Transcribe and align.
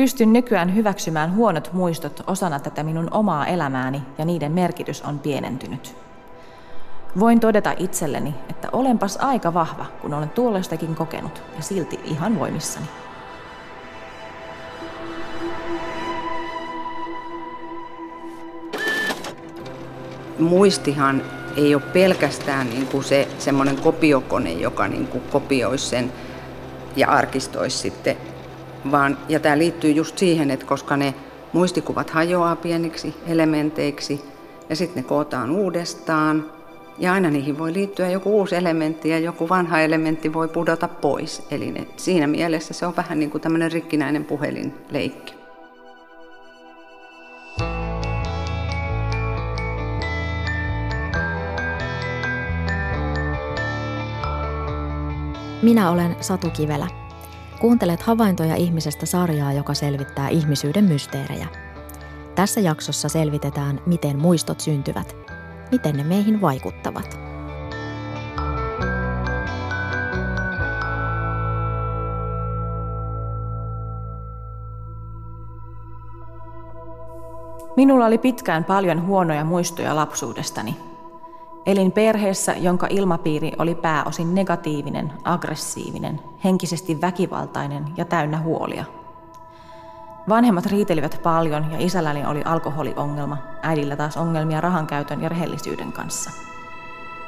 Pystyn 0.00 0.32
nykyään 0.32 0.74
hyväksymään 0.74 1.34
huonot 1.34 1.72
muistot 1.72 2.22
osana 2.26 2.60
tätä 2.60 2.82
minun 2.82 3.08
omaa 3.10 3.46
elämääni 3.46 4.02
ja 4.18 4.24
niiden 4.24 4.52
merkitys 4.52 5.02
on 5.02 5.18
pienentynyt. 5.18 5.96
Voin 7.18 7.40
todeta 7.40 7.74
itselleni, 7.78 8.34
että 8.50 8.68
olenpas 8.72 9.16
aika 9.16 9.54
vahva, 9.54 9.86
kun 10.02 10.14
olen 10.14 10.28
tuollaistakin 10.28 10.94
kokenut 10.94 11.42
ja 11.56 11.62
silti 11.62 12.00
ihan 12.04 12.38
voimissani. 12.38 12.86
Muistihan 20.38 21.22
ei 21.56 21.74
ole 21.74 21.82
pelkästään 21.82 22.70
niin 22.70 22.86
kuin 22.86 23.04
se 23.04 23.28
semmoinen 23.38 23.76
kopiokone, 23.76 24.52
joka 24.52 24.88
niin 24.88 25.06
kuin 25.06 25.24
kopioisi 25.32 25.86
sen 25.86 26.12
ja 26.96 27.08
arkistoisi 27.08 27.78
sitten, 27.78 28.29
vaan, 28.90 29.18
ja 29.28 29.40
tämä 29.40 29.58
liittyy 29.58 29.90
just 29.90 30.18
siihen, 30.18 30.50
että 30.50 30.66
koska 30.66 30.96
ne 30.96 31.14
muistikuvat 31.52 32.10
hajoaa 32.10 32.56
pieniksi 32.56 33.14
elementeiksi 33.26 34.20
ja 34.68 34.76
sitten 34.76 35.02
ne 35.02 35.08
kootaan 35.08 35.50
uudestaan, 35.50 36.44
ja 36.98 37.12
aina 37.12 37.30
niihin 37.30 37.58
voi 37.58 37.72
liittyä 37.72 38.10
joku 38.10 38.38
uusi 38.38 38.56
elementti 38.56 39.08
ja 39.08 39.18
joku 39.18 39.48
vanha 39.48 39.80
elementti 39.80 40.32
voi 40.32 40.48
pudota 40.48 40.88
pois. 40.88 41.46
Eli 41.50 41.70
ne, 41.70 41.86
siinä 41.96 42.26
mielessä 42.26 42.74
se 42.74 42.86
on 42.86 42.96
vähän 42.96 43.18
niin 43.18 43.30
kuin 43.30 43.40
tämmöinen 43.40 43.72
rikkinäinen 43.72 44.24
puhelinleikki. 44.24 45.34
Minä 55.62 55.90
olen 55.90 56.16
Satu 56.20 56.50
Kivelä. 56.50 56.99
Kuuntelet 57.60 58.02
havaintoja 58.02 58.56
ihmisestä 58.56 59.06
sarjaa, 59.06 59.52
joka 59.52 59.74
selvittää 59.74 60.28
ihmisyyden 60.28 60.84
mysteerejä. 60.84 61.48
Tässä 62.34 62.60
jaksossa 62.60 63.08
selvitetään, 63.08 63.80
miten 63.86 64.18
muistot 64.18 64.60
syntyvät, 64.60 65.16
miten 65.70 65.96
ne 65.96 66.04
meihin 66.04 66.40
vaikuttavat. 66.40 67.18
Minulla 77.76 78.06
oli 78.06 78.18
pitkään 78.18 78.64
paljon 78.64 79.06
huonoja 79.06 79.44
muistoja 79.44 79.96
lapsuudestani– 79.96 80.76
Elin 81.66 81.92
perheessä, 81.92 82.52
jonka 82.52 82.86
ilmapiiri 82.90 83.52
oli 83.58 83.74
pääosin 83.74 84.34
negatiivinen, 84.34 85.12
aggressiivinen, 85.24 86.20
henkisesti 86.44 87.00
väkivaltainen 87.00 87.84
ja 87.96 88.04
täynnä 88.04 88.38
huolia. 88.38 88.84
Vanhemmat 90.28 90.66
riitelivät 90.66 91.20
paljon 91.22 91.72
ja 91.72 91.78
isälläni 91.78 92.26
oli 92.26 92.42
alkoholiongelma, 92.44 93.36
äidillä 93.62 93.96
taas 93.96 94.16
ongelmia 94.16 94.60
rahankäytön 94.60 95.22
ja 95.22 95.28
rehellisyyden 95.28 95.92
kanssa. 95.92 96.30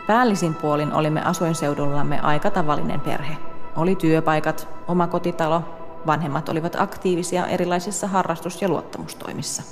Päällisin 0.06 0.54
puolin 0.54 0.92
olimme 0.92 1.22
asuinseudullamme 1.24 2.20
aika 2.20 2.50
tavallinen 2.50 3.00
perhe. 3.00 3.36
Oli 3.76 3.96
työpaikat, 3.96 4.68
oma 4.88 5.06
kotitalo, 5.06 5.62
vanhemmat 6.06 6.48
olivat 6.48 6.76
aktiivisia 6.78 7.46
erilaisissa 7.46 8.06
harrastus- 8.06 8.62
ja 8.62 8.68
luottamustoimissa. 8.68 9.62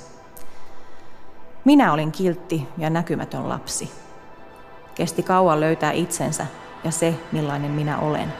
Minä 1.65 1.93
olin 1.93 2.11
kiltti 2.11 2.67
ja 2.77 2.89
näkymätön 2.89 3.49
lapsi– 3.49 3.91
Kesti 4.95 5.23
kauan 5.23 5.59
löytää 5.59 5.91
itsensä 5.91 6.45
ja 6.83 6.91
se, 6.91 7.15
millainen 7.31 7.71
minä 7.71 7.99
olen. 7.99 8.33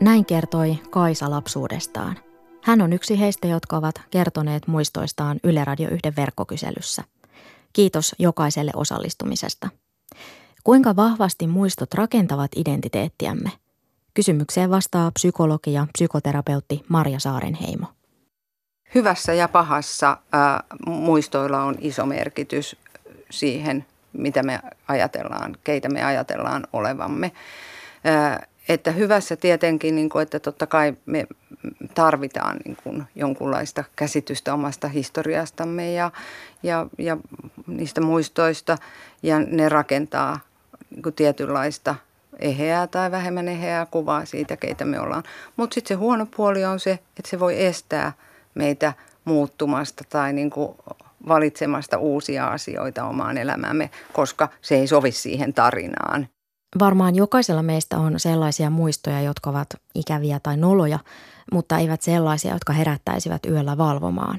Näin 0.00 0.24
kertoi 0.26 0.78
Kaisa 0.90 1.30
lapsuudestaan. 1.30 2.16
Hän 2.62 2.82
on 2.82 2.92
yksi 2.92 3.20
heistä, 3.20 3.48
jotka 3.48 3.76
ovat 3.76 3.94
kertoneet 4.10 4.66
muistoistaan 4.66 5.40
Yle 5.44 5.64
Radio 5.64 5.88
1 5.88 6.00
verkkokyselyssä. 6.16 7.04
Kiitos 7.72 8.14
jokaiselle 8.18 8.72
osallistumisesta. 8.74 9.68
Kuinka 10.64 10.96
vahvasti 10.96 11.46
muistot 11.46 11.94
rakentavat 11.94 12.50
identiteettiämme? 12.56 13.50
Kysymykseen 14.14 14.70
vastaa 14.70 15.10
psykologi 15.10 15.72
ja 15.72 15.86
psykoterapeutti 15.92 16.82
Marja 16.88 17.20
Saarenheimo 17.20 17.95
hyvässä 18.94 19.32
ja 19.32 19.48
pahassa 19.48 20.16
ää, 20.32 20.62
muistoilla 20.86 21.62
on 21.62 21.74
iso 21.80 22.06
merkitys 22.06 22.76
siihen, 23.30 23.86
mitä 24.12 24.42
me 24.42 24.60
ajatellaan, 24.88 25.56
keitä 25.64 25.88
me 25.88 26.04
ajatellaan 26.04 26.64
olevamme. 26.72 27.32
Ää, 28.04 28.46
että 28.68 28.90
hyvässä 28.90 29.36
tietenkin, 29.36 29.94
niin 29.94 30.08
kuin, 30.08 30.22
että 30.22 30.40
totta 30.40 30.66
kai 30.66 30.94
me 31.06 31.26
tarvitaan 31.94 32.56
niin 32.64 32.76
kuin 32.82 33.04
jonkunlaista 33.14 33.84
käsitystä 33.96 34.54
omasta 34.54 34.88
historiastamme 34.88 35.92
ja, 35.92 36.10
ja, 36.62 36.86
ja 36.98 37.16
niistä 37.66 38.00
muistoista 38.00 38.78
ja 39.22 39.38
ne 39.40 39.68
rakentaa 39.68 40.40
niin 40.90 41.02
kuin 41.02 41.14
tietynlaista 41.14 41.94
eheää 42.38 42.86
tai 42.86 43.10
vähemmän 43.10 43.48
eheää 43.48 43.86
kuvaa 43.86 44.24
siitä, 44.24 44.56
keitä 44.56 44.84
me 44.84 45.00
ollaan. 45.00 45.22
Mutta 45.56 45.74
sitten 45.74 45.88
se 45.88 45.98
huono 45.98 46.26
puoli 46.36 46.64
on 46.64 46.80
se, 46.80 46.92
että 46.92 47.30
se 47.30 47.40
voi 47.40 47.64
estää– 47.64 48.12
meitä 48.56 48.92
muuttumasta 49.24 50.04
tai 50.08 50.32
niin 50.32 50.50
kuin 50.50 50.76
valitsemasta 51.28 51.98
uusia 51.98 52.46
asioita 52.46 53.04
omaan 53.04 53.38
elämäämme, 53.38 53.90
koska 54.12 54.48
se 54.60 54.74
ei 54.74 54.86
sovi 54.86 55.12
siihen 55.12 55.54
tarinaan. 55.54 56.28
Varmaan 56.78 57.14
jokaisella 57.14 57.62
meistä 57.62 57.98
on 57.98 58.20
sellaisia 58.20 58.70
muistoja, 58.70 59.20
jotka 59.20 59.50
ovat 59.50 59.68
ikäviä 59.94 60.40
tai 60.42 60.56
noloja, 60.56 60.98
mutta 61.52 61.78
eivät 61.78 62.02
sellaisia, 62.02 62.52
jotka 62.52 62.72
herättäisivät 62.72 63.46
yöllä 63.46 63.78
valvomaan. 63.78 64.38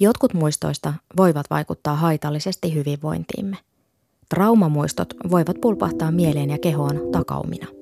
Jotkut 0.00 0.34
muistoista 0.34 0.94
voivat 1.16 1.46
vaikuttaa 1.50 1.96
haitallisesti 1.96 2.74
hyvinvointiimme. 2.74 3.56
Traumamuistot 4.28 5.14
voivat 5.30 5.60
pulpahtaa 5.60 6.10
mieleen 6.10 6.50
ja 6.50 6.58
kehoon 6.58 7.00
takaumina. 7.12 7.77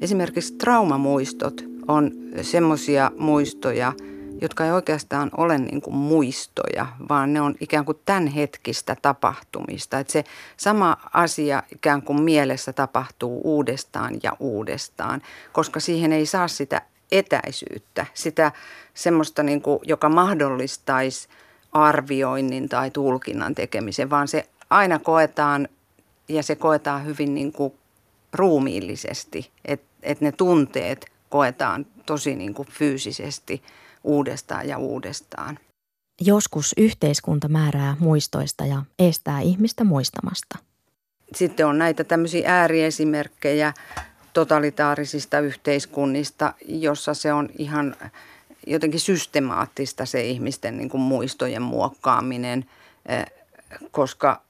Esimerkiksi 0.00 0.54
traumamuistot 0.54 1.64
on 1.88 2.10
semmoisia 2.42 3.10
muistoja, 3.18 3.92
jotka 4.40 4.64
ei 4.64 4.70
oikeastaan 4.70 5.30
ole 5.36 5.58
niin 5.58 5.80
kuin 5.80 5.96
muistoja, 5.96 6.86
vaan 7.08 7.32
ne 7.32 7.40
on 7.40 7.54
ikään 7.60 7.84
kuin 7.84 7.98
tämänhetkistä 8.04 8.96
tapahtumista. 9.02 9.98
Että 9.98 10.12
se 10.12 10.24
sama 10.56 10.96
asia 11.12 11.62
ikään 11.72 12.02
kuin 12.02 12.22
mielessä 12.22 12.72
tapahtuu 12.72 13.40
uudestaan 13.44 14.14
ja 14.22 14.32
uudestaan, 14.40 15.22
koska 15.52 15.80
siihen 15.80 16.12
ei 16.12 16.26
saa 16.26 16.48
sitä 16.48 16.82
etäisyyttä, 17.12 18.06
sitä 18.14 18.52
semmoista, 18.94 19.42
niin 19.42 19.62
kuin, 19.62 19.78
joka 19.82 20.08
mahdollistaisi 20.08 21.28
arvioinnin 21.72 22.68
tai 22.68 22.90
tulkinnan 22.90 23.54
tekemisen, 23.54 24.10
vaan 24.10 24.28
se 24.28 24.48
aina 24.70 24.98
koetaan 24.98 25.68
ja 26.28 26.42
se 26.42 26.56
koetaan 26.56 27.04
hyvin 27.04 27.34
niin 27.34 27.52
kuin 27.52 27.72
ruumiillisesti, 28.36 29.50
että 29.64 29.86
et 30.02 30.20
ne 30.20 30.32
tunteet 30.32 31.06
koetaan 31.28 31.86
tosi 32.06 32.34
niin 32.34 32.54
kuin 32.54 32.68
fyysisesti 32.70 33.62
uudestaan 34.04 34.68
ja 34.68 34.78
uudestaan. 34.78 35.58
Joskus 36.20 36.74
yhteiskunta 36.76 37.48
määrää 37.48 37.96
muistoista 37.98 38.66
ja 38.66 38.82
estää 38.98 39.40
ihmistä 39.40 39.84
muistamasta. 39.84 40.58
Sitten 41.34 41.66
on 41.66 41.78
näitä 41.78 42.04
tämmöisiä 42.04 42.60
ääriesimerkkejä 42.60 43.72
totalitaarisista 44.32 45.40
yhteiskunnista, 45.40 46.54
jossa 46.68 47.14
se 47.14 47.32
on 47.32 47.48
ihan 47.58 47.96
jotenkin 48.66 49.00
systemaattista 49.00 50.06
se 50.06 50.24
ihmisten 50.24 50.76
niin 50.76 50.88
kuin 50.88 51.00
muistojen 51.00 51.62
muokkaaminen, 51.62 52.64
eh, 53.06 53.26
koska 53.90 54.45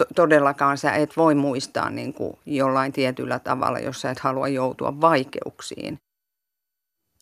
to- 0.00 0.14
todellakaan 0.14 0.78
sä 0.78 0.92
et 0.92 1.16
voi 1.16 1.34
muistaa 1.34 1.90
niin 1.90 2.12
kuin 2.12 2.38
jollain 2.46 2.92
tietyllä 2.92 3.38
tavalla, 3.38 3.78
jos 3.78 4.00
sä 4.00 4.10
et 4.10 4.18
halua 4.18 4.48
joutua 4.48 5.00
vaikeuksiin. 5.00 5.98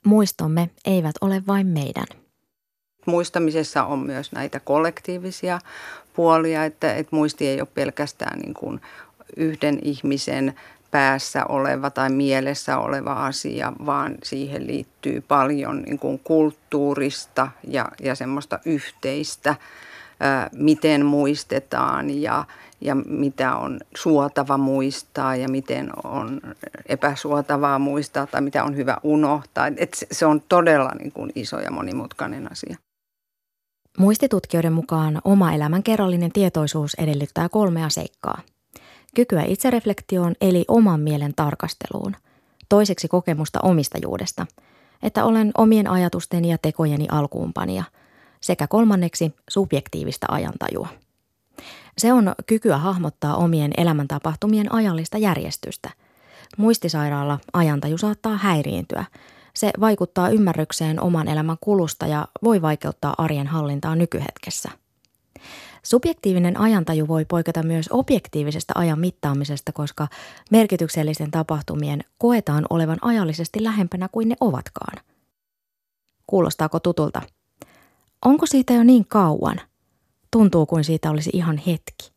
Muistomme 0.05 0.71
eivät 0.85 1.15
ole 1.21 1.43
vain 1.47 1.67
meidän. 1.67 2.07
Muistamisessa 3.07 3.85
on 3.85 3.99
myös 3.99 4.33
näitä 4.33 4.61
kollektiivisia 4.61 5.59
puolia, 6.15 6.65
että, 6.65 6.95
että 6.95 7.17
muisti 7.17 7.49
ei 7.49 7.61
ole 7.61 7.69
pelkästään 7.75 8.39
niin 8.39 8.55
kuin 8.55 8.81
yhden 9.37 9.79
ihmisen 9.83 10.55
päässä 10.91 11.45
oleva 11.45 11.91
tai 11.91 12.11
mielessä 12.11 12.79
oleva 12.79 13.13
asia, 13.13 13.73
vaan 13.87 14.15
siihen 14.23 14.67
liittyy 14.67 15.21
paljon 15.21 15.83
niin 15.83 15.99
kuin 15.99 16.19
kulttuurista 16.19 17.49
ja, 17.69 17.89
ja 18.03 18.15
semmoista 18.15 18.59
yhteistä, 18.65 19.55
ää, 20.21 20.51
miten 20.53 21.07
muistetaan 21.07 22.11
ja, 22.11 22.45
ja 22.81 22.95
mitä 22.95 23.57
on 23.57 23.81
suotava 23.97 24.59
muistaa 24.59 25.37
ja 25.37 25.49
miten 25.49 25.91
on 26.05 26.41
epäsuotavaa 26.87 27.79
muistaa 27.79 28.27
tai 28.27 28.41
mitä 28.41 28.65
on 28.65 28.77
hyvä 28.77 28.97
unohtaa. 29.03 29.67
Et 29.77 30.07
se 30.13 30.27
on 30.27 30.43
todella 30.49 30.91
niin 30.99 31.13
kuin 31.13 31.33
iso 31.35 31.61
ja 31.61 31.71
monimutkainen 31.71 32.53
asia. 32.53 32.77
Muistitutkijoiden 33.99 34.73
mukaan 34.73 35.21
oma 35.25 35.53
elämän 35.53 35.83
kerrallinen 35.83 36.33
tietoisuus 36.33 36.95
edellyttää 36.95 37.49
kolmea 37.49 37.89
seikkaa. 37.89 38.41
kykyä 39.15 39.43
itsereflektioon 39.43 40.35
eli 40.41 40.65
oman 40.69 41.01
mielen 41.01 41.33
tarkasteluun, 41.37 42.17
toiseksi 42.69 43.09
kokemusta 43.09 43.61
omistajuudesta, 43.63 44.47
että 45.03 45.25
olen 45.25 45.51
omien 45.59 45.91
ajatusten 45.91 46.45
ja 46.45 46.59
tekojeni 46.59 47.07
alkuunpanija, 47.11 47.85
sekä 48.41 48.67
kolmanneksi 48.67 49.35
subjektiivista 49.51 50.27
ajantajua. 50.31 50.89
Se 51.99 52.13
on 52.13 52.35
kykyä 52.47 52.79
hahmottaa 52.79 53.37
omien 53.37 53.71
elämäntapahtumien 53.77 54.73
ajallista 54.73 55.19
järjestystä. 55.19 55.91
Muistisairaalla 56.57 57.39
ajantaju 57.53 57.99
saattaa 57.99 58.37
häiriintyä. 58.37 59.05
Se 59.55 59.71
vaikuttaa 59.81 60.29
ymmärrykseen 60.29 61.01
oman 61.01 61.29
elämän 61.29 61.57
kulusta 61.61 62.07
ja 62.07 62.29
voi 62.43 62.63
vaikeuttaa 62.63 63.15
arjen 63.19 63.47
hallintaa 63.47 63.97
nykyhetkessä. 63.97 64.69
Subjektiivinen 65.83 66.61
ajantaju 66.61 67.09
voi 67.09 67.25
poiketa 67.25 67.63
myös 67.63 67.89
objektiivisesta 67.93 68.73
ajan 68.77 69.01
mittaamisesta, 69.01 69.73
koska 69.73 70.09
merkityksellisten 70.51 71.31
tapahtumien 71.31 72.05
koetaan 72.19 72.67
olevan 72.71 72.99
ajallisesti 73.03 73.65
lähempänä 73.65 74.09
kuin 74.13 74.29
ne 74.29 74.37
ovatkaan. 74.41 75.05
Kuulostaako 76.27 76.81
tutulta? 76.81 77.23
Onko 78.25 78.47
siitä 78.47 78.73
jo 78.73 78.83
niin 78.83 79.07
kauan? 79.09 79.61
Tuntuu 80.31 80.67
kuin 80.67 80.85
siitä 80.85 81.11
olisi 81.11 81.31
ihan 81.33 81.57
hetki. 81.57 82.13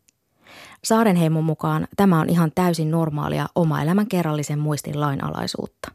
Saarenheimon 0.83 1.43
mukaan 1.43 1.87
tämä 1.95 2.19
on 2.19 2.29
ihan 2.29 2.51
täysin 2.55 2.91
normaalia 2.91 3.47
oma 3.55 3.81
elämän 3.81 4.07
kerrallisen 4.07 4.59
muistin 4.59 5.01
lainalaisuutta. 5.01 5.91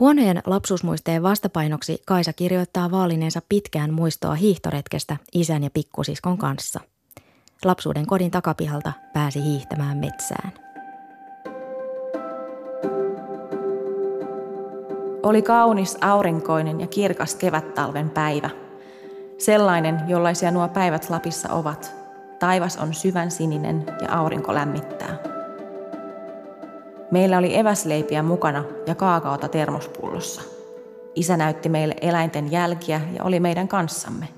Huonojen 0.00 0.42
lapsuusmuisteen 0.46 1.22
vastapainoksi 1.22 2.02
Kaisa 2.06 2.32
kirjoittaa 2.32 2.90
vaalineensa 2.90 3.42
pitkään 3.48 3.94
muistoa 3.94 4.34
hiihtoretkestä 4.34 5.16
isän 5.34 5.62
ja 5.62 5.70
pikkusiskon 5.70 6.38
kanssa. 6.38 6.80
Lapsuuden 7.64 8.06
kodin 8.06 8.30
takapihalta 8.30 8.92
pääsi 9.12 9.42
hiihtämään 9.42 9.98
metsään. 9.98 10.52
Oli 15.22 15.42
kaunis 15.42 15.98
aurinkoinen 16.00 16.80
ja 16.80 16.86
kirkas 16.86 17.34
kevättalven 17.34 18.10
päivä. 18.10 18.50
Sellainen, 19.38 20.00
jollaisia 20.06 20.50
nuo 20.50 20.68
päivät 20.68 21.10
Lapissa 21.10 21.48
ovat. 21.52 21.94
Taivas 22.38 22.76
on 22.76 22.94
syvän 22.94 23.30
sininen 23.30 23.86
ja 24.02 24.18
aurinko 24.18 24.54
lämmittää. 24.54 25.18
Meillä 27.10 27.38
oli 27.38 27.58
eväsleipiä 27.58 28.22
mukana 28.22 28.64
ja 28.86 28.94
kaakaota 28.94 29.48
termospullossa. 29.48 30.42
Isä 31.14 31.36
näytti 31.36 31.68
meille 31.68 31.94
eläinten 32.00 32.52
jälkiä 32.52 33.00
ja 33.12 33.24
oli 33.24 33.40
meidän 33.40 33.68
kanssamme. 33.68 34.28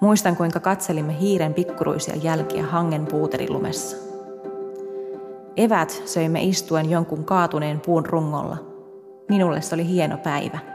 Muistan, 0.00 0.36
kuinka 0.36 0.60
katselimme 0.60 1.20
hiiren 1.20 1.54
pikkuruisia 1.54 2.16
jälkiä 2.16 2.66
hangen 2.66 3.06
puuterilumessa. 3.06 3.96
Evät 5.56 6.02
söimme 6.04 6.42
istuen 6.42 6.90
jonkun 6.90 7.24
kaatuneen 7.24 7.80
puun 7.80 8.06
rungolla. 8.06 8.56
Minulle 9.28 9.60
se 9.60 9.74
oli 9.74 9.88
hieno 9.88 10.16
päivä. 10.16 10.69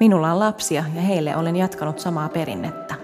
Minulla 0.00 0.32
on 0.32 0.38
lapsia 0.38 0.84
ja 0.94 1.02
heille 1.02 1.36
olen 1.36 1.56
jatkanut 1.56 1.98
samaa 1.98 2.28
perinnettä. 2.28 2.94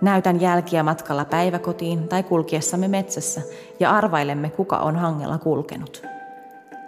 Näytän 0.00 0.40
jälkiä 0.40 0.82
matkalla 0.82 1.24
päiväkotiin 1.24 2.08
tai 2.08 2.22
kulkiessamme 2.22 2.88
metsässä 2.88 3.42
ja 3.80 3.90
arvailemme, 3.90 4.50
kuka 4.50 4.78
on 4.78 4.96
hangella 4.96 5.38
kulkenut. 5.38 6.02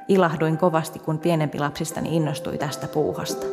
Ilahduin 0.09 0.59
kovasti, 0.59 0.99
kun 0.99 1.19
pienempi 1.19 1.59
lapsistani 1.59 2.17
innostui 2.17 2.59
tästä 2.59 2.89
puuhasta. 2.89 3.47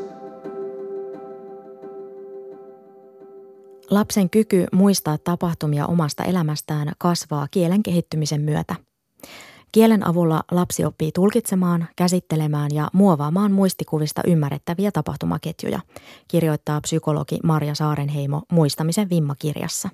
Lapsen 3.90 4.30
kyky 4.30 4.66
muistaa 4.72 5.18
tapahtumia 5.18 5.88
omasta 5.88 6.24
elämästään 6.24 6.92
kasvaa 6.98 7.48
kielen 7.51 7.84
kehittymisen 7.84 8.42
myötä. 8.42 8.75
Kielen 9.73 10.07
avulla 10.07 10.43
lapsi 10.51 10.85
oppii 10.85 11.11
tulkitsemaan, 11.11 11.87
käsittelemään 11.95 12.71
ja 12.73 12.89
muovaamaan 12.93 13.51
muistikuvista 13.51 14.21
ymmärrettäviä 14.27 14.91
tapahtumaketjuja, 14.91 15.79
kirjoittaa 16.27 16.81
psykologi 16.81 17.39
Marja 17.43 17.75
Saarenheimo 17.75 18.41
muistamisen 18.51 19.09
vimmakirjassa. 19.09 19.89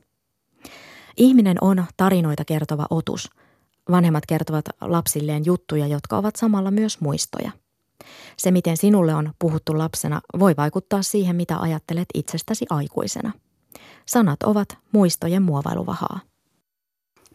Ihminen 1.17 1.57
on 1.61 1.85
tarinoita 1.97 2.45
kertova 2.45 2.87
otus. 2.89 3.29
Vanhemmat 3.91 4.25
kertovat 4.25 4.65
lapsilleen 4.81 5.45
juttuja, 5.45 5.87
jotka 5.87 6.17
ovat 6.17 6.35
samalla 6.35 6.71
myös 6.71 7.01
muistoja. 7.01 7.51
Se, 8.37 8.51
miten 8.51 8.77
sinulle 8.77 9.15
on 9.15 9.33
puhuttu 9.39 9.77
lapsena, 9.77 10.21
voi 10.39 10.53
vaikuttaa 10.57 11.01
siihen, 11.01 11.35
mitä 11.35 11.59
ajattelet 11.59 12.07
itsestäsi 12.13 12.65
aikuisena. 12.69 13.31
Sanat 14.05 14.43
ovat 14.43 14.77
muistojen 14.91 15.41
muovailuvahaa 15.41 16.19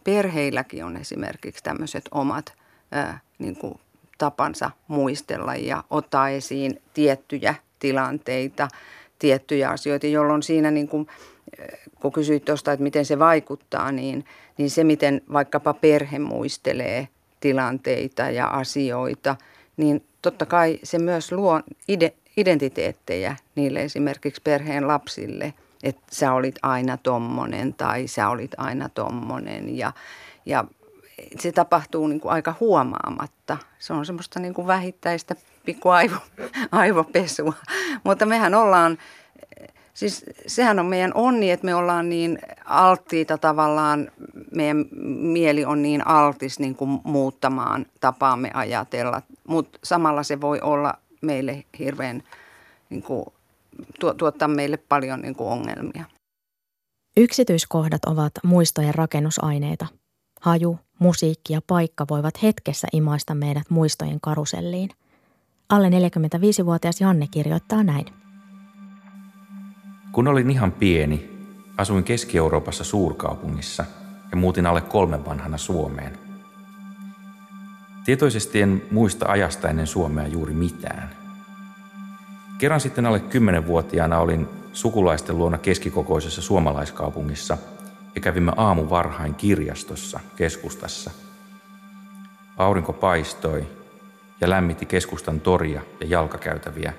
perheilläkin 0.05 0.85
on 0.85 0.97
esimerkiksi 0.97 1.63
tämmöiset 1.63 2.05
omat 2.11 2.53
ää, 2.91 3.19
niin 3.39 3.55
kuin 3.55 3.79
tapansa 4.17 4.71
muistella 4.87 5.55
ja 5.55 5.83
ottaa 5.89 6.29
esiin 6.29 6.81
tiettyjä 6.93 7.55
tilanteita, 7.79 8.67
tiettyjä 9.19 9.69
asioita, 9.69 10.07
jolloin 10.07 10.43
siinä 10.43 10.71
niin 10.71 10.87
kuin, 10.87 11.07
kun 12.01 12.11
kysyit 12.11 12.45
tuosta, 12.45 12.71
että 12.71 12.83
miten 12.83 13.05
se 13.05 13.19
vaikuttaa, 13.19 13.91
niin, 13.91 14.25
niin 14.57 14.69
se, 14.69 14.83
miten 14.83 15.21
vaikkapa 15.33 15.73
perhe 15.73 16.19
muistelee 16.19 17.07
tilanteita 17.39 18.21
ja 18.21 18.47
asioita, 18.47 19.35
niin 19.77 20.03
totta 20.21 20.45
kai 20.45 20.79
se 20.83 20.99
myös 20.99 21.31
luo 21.31 21.61
ide, 21.87 22.13
identiteettejä 22.37 23.35
niille 23.55 23.83
esimerkiksi 23.83 24.41
perheen 24.41 24.87
lapsille– 24.87 25.53
että 25.85 26.03
sä 26.11 26.33
olit 26.33 26.55
aina 26.61 26.97
tommonen 26.97 27.73
tai 27.73 28.07
sä 28.07 28.29
olit 28.29 28.51
aina 28.57 28.89
tommonen 28.89 29.77
ja, 29.77 29.91
ja 30.45 30.65
se 31.39 31.51
tapahtuu 31.51 32.07
niin 32.07 32.19
kuin 32.19 32.31
aika 32.31 32.55
huomaamatta. 32.59 33.57
Se 33.79 33.93
on 33.93 34.05
semmoista 34.05 34.39
niin 34.39 34.53
kuin 34.53 34.67
vähittäistä 34.67 35.35
pikku 35.65 35.89
aivo, 35.89 36.15
aivopesua. 36.71 37.53
Mutta 38.03 38.25
mehän 38.25 38.55
ollaan, 38.55 38.97
siis 39.93 40.25
sehän 40.47 40.79
on 40.79 40.85
meidän 40.85 41.11
onni, 41.13 41.51
että 41.51 41.65
me 41.65 41.75
ollaan 41.75 42.09
niin 42.09 42.39
alttiita 42.65 43.37
tavallaan, 43.37 44.11
meidän 44.55 44.85
mieli 45.19 45.65
on 45.65 45.81
niin 45.81 46.07
altis 46.07 46.59
niin 46.59 46.75
kuin 46.75 47.01
muuttamaan 47.03 47.85
tapaamme 47.99 48.51
ajatella. 48.53 49.21
Mutta 49.47 49.79
samalla 49.83 50.23
se 50.23 50.41
voi 50.41 50.59
olla 50.61 50.93
meille 51.21 51.63
hirveän 51.79 52.23
niin 52.89 53.03
kuin 53.03 53.25
tuottaa 54.17 54.47
meille 54.47 54.77
paljon 54.77 55.21
niin 55.21 55.35
kuin 55.35 55.49
ongelmia. 55.49 56.05
Yksityiskohdat 57.17 58.05
ovat 58.05 58.31
muistojen 58.43 58.95
rakennusaineita. 58.95 59.87
Haju, 60.41 60.79
musiikki 60.99 61.53
ja 61.53 61.61
paikka 61.67 62.05
voivat 62.09 62.43
hetkessä 62.43 62.87
imaista 62.93 63.35
meidät 63.35 63.69
muistojen 63.69 64.21
karuselliin. 64.21 64.89
Alle 65.69 65.89
45-vuotias 65.89 67.01
Janne 67.01 67.27
kirjoittaa 67.31 67.83
näin. 67.83 68.05
Kun 70.11 70.27
olin 70.27 70.51
ihan 70.51 70.71
pieni, 70.71 71.29
asuin 71.77 72.03
Keski-Euroopassa 72.03 72.83
suurkaupungissa 72.83 73.85
ja 74.31 74.37
muutin 74.37 74.65
alle 74.65 74.81
kolmen 74.81 75.25
vanhana 75.25 75.57
Suomeen. 75.57 76.19
Tietoisesti 78.05 78.61
en 78.61 78.83
muista 78.91 79.25
ajasta 79.27 79.69
ennen 79.69 79.87
Suomea 79.87 80.27
juuri 80.27 80.53
mitään– 80.53 81.15
Kerran 82.57 82.81
sitten 82.81 83.05
alle 83.05 83.19
10-vuotiaana 83.19 84.19
olin 84.19 84.47
sukulaisten 84.73 85.37
luona 85.37 85.57
keskikokoisessa 85.57 86.41
suomalaiskaupungissa 86.41 87.57
ja 88.15 88.21
kävimme 88.21 88.51
aamu 88.57 88.89
varhain 88.89 89.35
kirjastossa 89.35 90.19
keskustassa. 90.35 91.11
Aurinko 92.57 92.93
paistoi 92.93 93.67
ja 94.41 94.49
lämmitti 94.49 94.85
keskustan 94.85 95.39
toria 95.39 95.81
ja 95.99 96.07
jalkakäytäviä. 96.07 96.93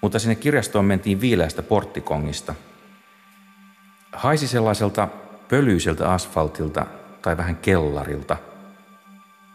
Mutta 0.00 0.18
sinne 0.18 0.34
kirjastoon 0.34 0.84
mentiin 0.84 1.20
viileästä 1.20 1.62
porttikongista. 1.62 2.54
Haisi 4.12 4.48
sellaiselta 4.48 5.08
pölyiseltä 5.48 6.12
asfaltilta 6.12 6.86
tai 7.22 7.36
vähän 7.36 7.56
kellarilta. 7.56 8.36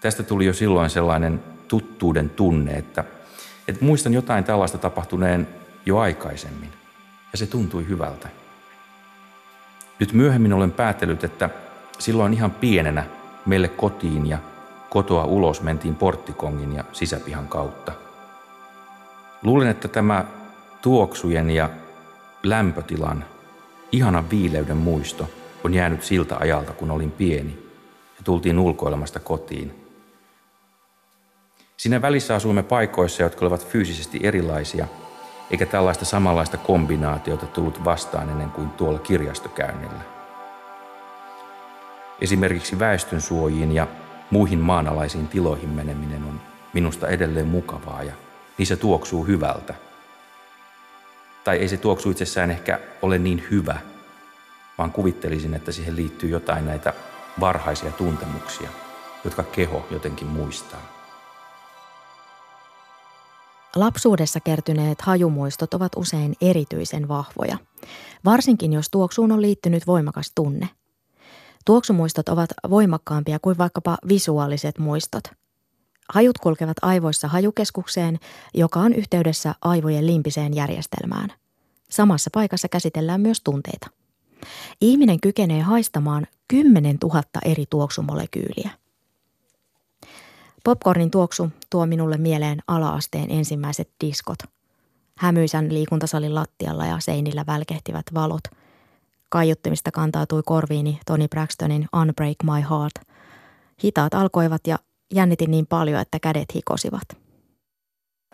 Tästä 0.01 0.23
tuli 0.23 0.45
jo 0.45 0.53
silloin 0.53 0.89
sellainen 0.89 1.43
tuttuuden 1.67 2.29
tunne, 2.29 2.73
että 2.73 3.03
että 3.71 3.85
muistan 3.85 4.13
jotain 4.13 4.43
tällaista 4.43 4.77
tapahtuneen 4.77 5.47
jo 5.85 5.97
aikaisemmin. 5.97 6.69
Ja 7.31 7.37
se 7.37 7.47
tuntui 7.47 7.87
hyvältä. 7.87 8.29
Nyt 9.99 10.13
myöhemmin 10.13 10.53
olen 10.53 10.71
päätellyt, 10.71 11.23
että 11.23 11.49
silloin 11.99 12.33
ihan 12.33 12.51
pienenä 12.51 13.03
meille 13.45 13.67
kotiin 13.67 14.27
ja 14.27 14.37
kotoa 14.89 15.25
ulos 15.25 15.61
mentiin 15.61 15.95
porttikongin 15.95 16.75
ja 16.75 16.83
sisäpihan 16.91 17.47
kautta. 17.47 17.91
Luulen, 19.43 19.67
että 19.67 19.87
tämä 19.87 20.25
tuoksujen 20.81 21.49
ja 21.49 21.69
lämpötilan 22.43 23.25
ihanan 23.91 24.29
viileyden 24.29 24.77
muisto 24.77 25.29
on 25.63 25.73
jäänyt 25.73 26.03
siltä 26.03 26.37
ajalta, 26.37 26.73
kun 26.73 26.91
olin 26.91 27.11
pieni 27.11 27.71
ja 28.17 28.23
tultiin 28.23 28.59
ulkoilemasta 28.59 29.19
kotiin– 29.19 29.75
Siinä 31.81 32.01
välissä 32.01 32.35
asuimme 32.35 32.63
paikoissa, 32.63 33.23
jotka 33.23 33.45
olivat 33.45 33.67
fyysisesti 33.67 34.19
erilaisia, 34.23 34.87
eikä 35.51 35.65
tällaista 35.65 36.05
samanlaista 36.05 36.57
kombinaatiota 36.57 37.45
tullut 37.45 37.83
vastaan 37.83 38.29
ennen 38.29 38.49
kuin 38.49 38.69
tuolla 38.69 38.99
kirjastokäynnillä. 38.99 40.01
Esimerkiksi 42.21 42.79
väestönsuojiin 42.79 43.71
ja 43.71 43.87
muihin 44.31 44.59
maanalaisiin 44.59 45.27
tiloihin 45.27 45.69
meneminen 45.69 46.23
on 46.23 46.41
minusta 46.73 47.07
edelleen 47.07 47.47
mukavaa 47.47 48.03
ja 48.03 48.13
niissä 48.57 48.75
tuoksuu 48.75 49.25
hyvältä. 49.25 49.73
Tai 51.43 51.57
ei 51.57 51.67
se 51.67 51.77
tuoksu 51.77 52.11
itsessään 52.11 52.51
ehkä 52.51 52.79
ole 53.01 53.17
niin 53.17 53.43
hyvä, 53.51 53.77
vaan 54.77 54.91
kuvittelisin, 54.91 55.53
että 55.53 55.71
siihen 55.71 55.95
liittyy 55.95 56.29
jotain 56.29 56.65
näitä 56.65 56.93
varhaisia 57.39 57.91
tuntemuksia, 57.91 58.69
jotka 59.23 59.43
keho 59.43 59.87
jotenkin 59.91 60.27
muistaa. 60.27 61.00
Lapsuudessa 63.75 64.39
kertyneet 64.39 65.01
hajumuistot 65.01 65.73
ovat 65.73 65.91
usein 65.95 66.35
erityisen 66.41 67.07
vahvoja, 67.07 67.57
varsinkin 68.25 68.73
jos 68.73 68.89
tuoksuun 68.89 69.31
on 69.31 69.41
liittynyt 69.41 69.87
voimakas 69.87 70.31
tunne. 70.35 70.69
Tuoksumuistot 71.65 72.29
ovat 72.29 72.49
voimakkaampia 72.69 73.39
kuin 73.39 73.57
vaikkapa 73.57 73.97
visuaaliset 74.07 74.77
muistot. 74.79 75.23
Hajut 76.09 76.37
kulkevat 76.37 76.77
aivoissa 76.81 77.27
hajukeskukseen, 77.27 78.19
joka 78.53 78.79
on 78.79 78.93
yhteydessä 78.93 79.55
aivojen 79.61 80.07
limpiseen 80.07 80.53
järjestelmään. 80.53 81.29
Samassa 81.89 82.29
paikassa 82.33 82.67
käsitellään 82.69 83.21
myös 83.21 83.41
tunteita. 83.41 83.87
Ihminen 84.81 85.19
kykenee 85.19 85.61
haistamaan 85.61 86.27
10 86.47 86.97
000 87.03 87.23
eri 87.45 87.65
tuoksumolekyyliä. 87.69 88.80
Popcornin 90.63 91.11
tuoksu 91.11 91.51
tuo 91.69 91.85
minulle 91.85 92.17
mieleen 92.17 92.59
alaasteen 92.67 93.31
ensimmäiset 93.31 93.89
diskot. 94.05 94.37
Hämyisän 95.17 95.73
liikuntasalin 95.73 96.35
lattialla 96.35 96.85
ja 96.85 96.99
seinillä 96.99 97.43
välkehtivät 97.47 98.05
valot. 98.13 98.43
Kaiuttimista 99.29 99.91
kantautui 99.91 100.41
korviini 100.45 100.99
Tony 101.05 101.27
Braxtonin 101.27 101.87
Unbreak 102.01 102.35
My 102.43 102.61
Heart. 102.69 102.93
Hitaat 103.83 104.13
alkoivat 104.13 104.67
ja 104.67 104.79
jännitin 105.13 105.51
niin 105.51 105.67
paljon, 105.67 106.01
että 106.01 106.19
kädet 106.19 106.55
hikosivat. 106.55 107.17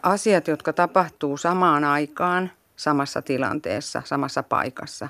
Asiat, 0.03 0.48
jotka 0.48 0.74
tapahtuu 0.74 1.38
samaan 1.38 1.84
aikaan, 1.84 2.51
samassa 2.75 3.22
tilanteessa, 3.22 4.01
samassa 4.05 4.43
paikassa, 4.43 5.07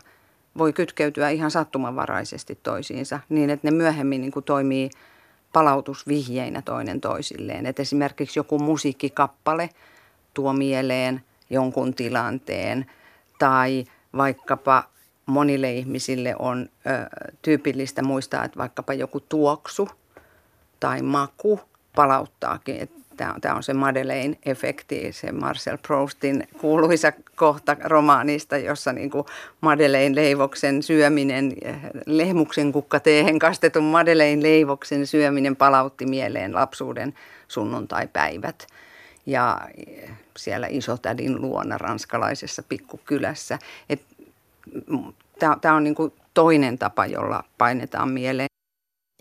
voi 0.57 0.73
kytkeytyä 0.73 1.29
ihan 1.29 1.51
sattumanvaraisesti 1.51 2.59
toisiinsa 2.63 3.19
niin, 3.29 3.49
että 3.49 3.67
ne 3.67 3.71
myöhemmin 3.71 4.21
niin 4.21 4.31
kuin 4.31 4.45
toimii– 4.45 4.89
palautusvihjeinä 5.53 6.61
toinen 6.61 7.01
toisilleen. 7.01 7.65
Et 7.65 7.79
esimerkiksi 7.79 8.39
joku 8.39 8.59
musiikkikappale 8.59 9.69
tuo 10.33 10.53
mieleen 10.53 11.21
jonkun 11.49 11.93
tilanteen 11.93 12.85
tai 13.39 13.85
vaikkapa 14.17 14.83
monille 15.25 15.73
ihmisille 15.73 16.35
on 16.39 16.69
ö, 16.87 16.89
tyypillistä 17.41 18.01
muistaa, 18.01 18.43
että 18.43 18.57
vaikkapa 18.57 18.93
joku 18.93 19.19
tuoksu 19.19 19.89
tai 20.79 21.01
maku 21.01 21.59
palauttaakin. 23.17 23.37
Et 23.37 23.41
Tämä 23.41 23.55
on 23.55 23.63
se 23.63 23.73
Madeleine-efekti, 23.73 25.11
se 25.13 25.31
Marcel 25.31 25.77
Proustin 25.77 26.47
kuuluisa 26.57 27.13
kohta 27.35 27.77
romaanista, 27.83 28.57
jossa 28.57 28.93
niin 28.93 29.09
kuin 29.09 29.25
Madeleine-leivoksen 29.61 30.83
syöminen, 30.83 31.53
lehmuksen 32.05 32.71
kukkateehen 32.71 33.39
kastetun 33.39 33.83
Madeleine-leivoksen 33.83 35.05
syöminen 35.05 35.55
palautti 35.55 36.05
mieleen 36.05 36.53
lapsuuden 36.53 37.13
sunnuntaipäivät. 37.47 38.67
Ja 39.25 39.61
siellä 40.37 40.67
isotädin 40.69 41.41
luona 41.41 41.77
ranskalaisessa 41.77 42.63
pikkukylässä. 42.63 43.59
Tämä 45.61 45.75
on 45.75 45.83
niin 45.83 45.95
toinen 46.33 46.77
tapa, 46.77 47.05
jolla 47.05 47.43
painetaan 47.57 48.09
mieleen. 48.09 48.56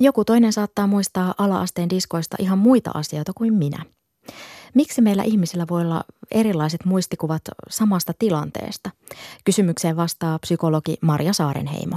Joku 0.00 0.24
toinen 0.24 0.52
saattaa 0.52 0.86
muistaa 0.86 1.34
alaasteen 1.38 1.90
diskoista 1.90 2.36
ihan 2.40 2.58
muita 2.58 2.90
asioita 2.94 3.32
kuin 3.34 3.54
minä. 3.54 3.84
Miksi 4.74 5.02
meillä 5.02 5.22
ihmisillä 5.22 5.66
voi 5.70 5.80
olla 5.80 6.04
erilaiset 6.30 6.84
muistikuvat 6.84 7.42
samasta 7.68 8.12
tilanteesta? 8.18 8.90
Kysymykseen 9.44 9.96
vastaa 9.96 10.38
psykologi 10.38 10.96
Marja 11.00 11.32
Saarenheimo. 11.32 11.96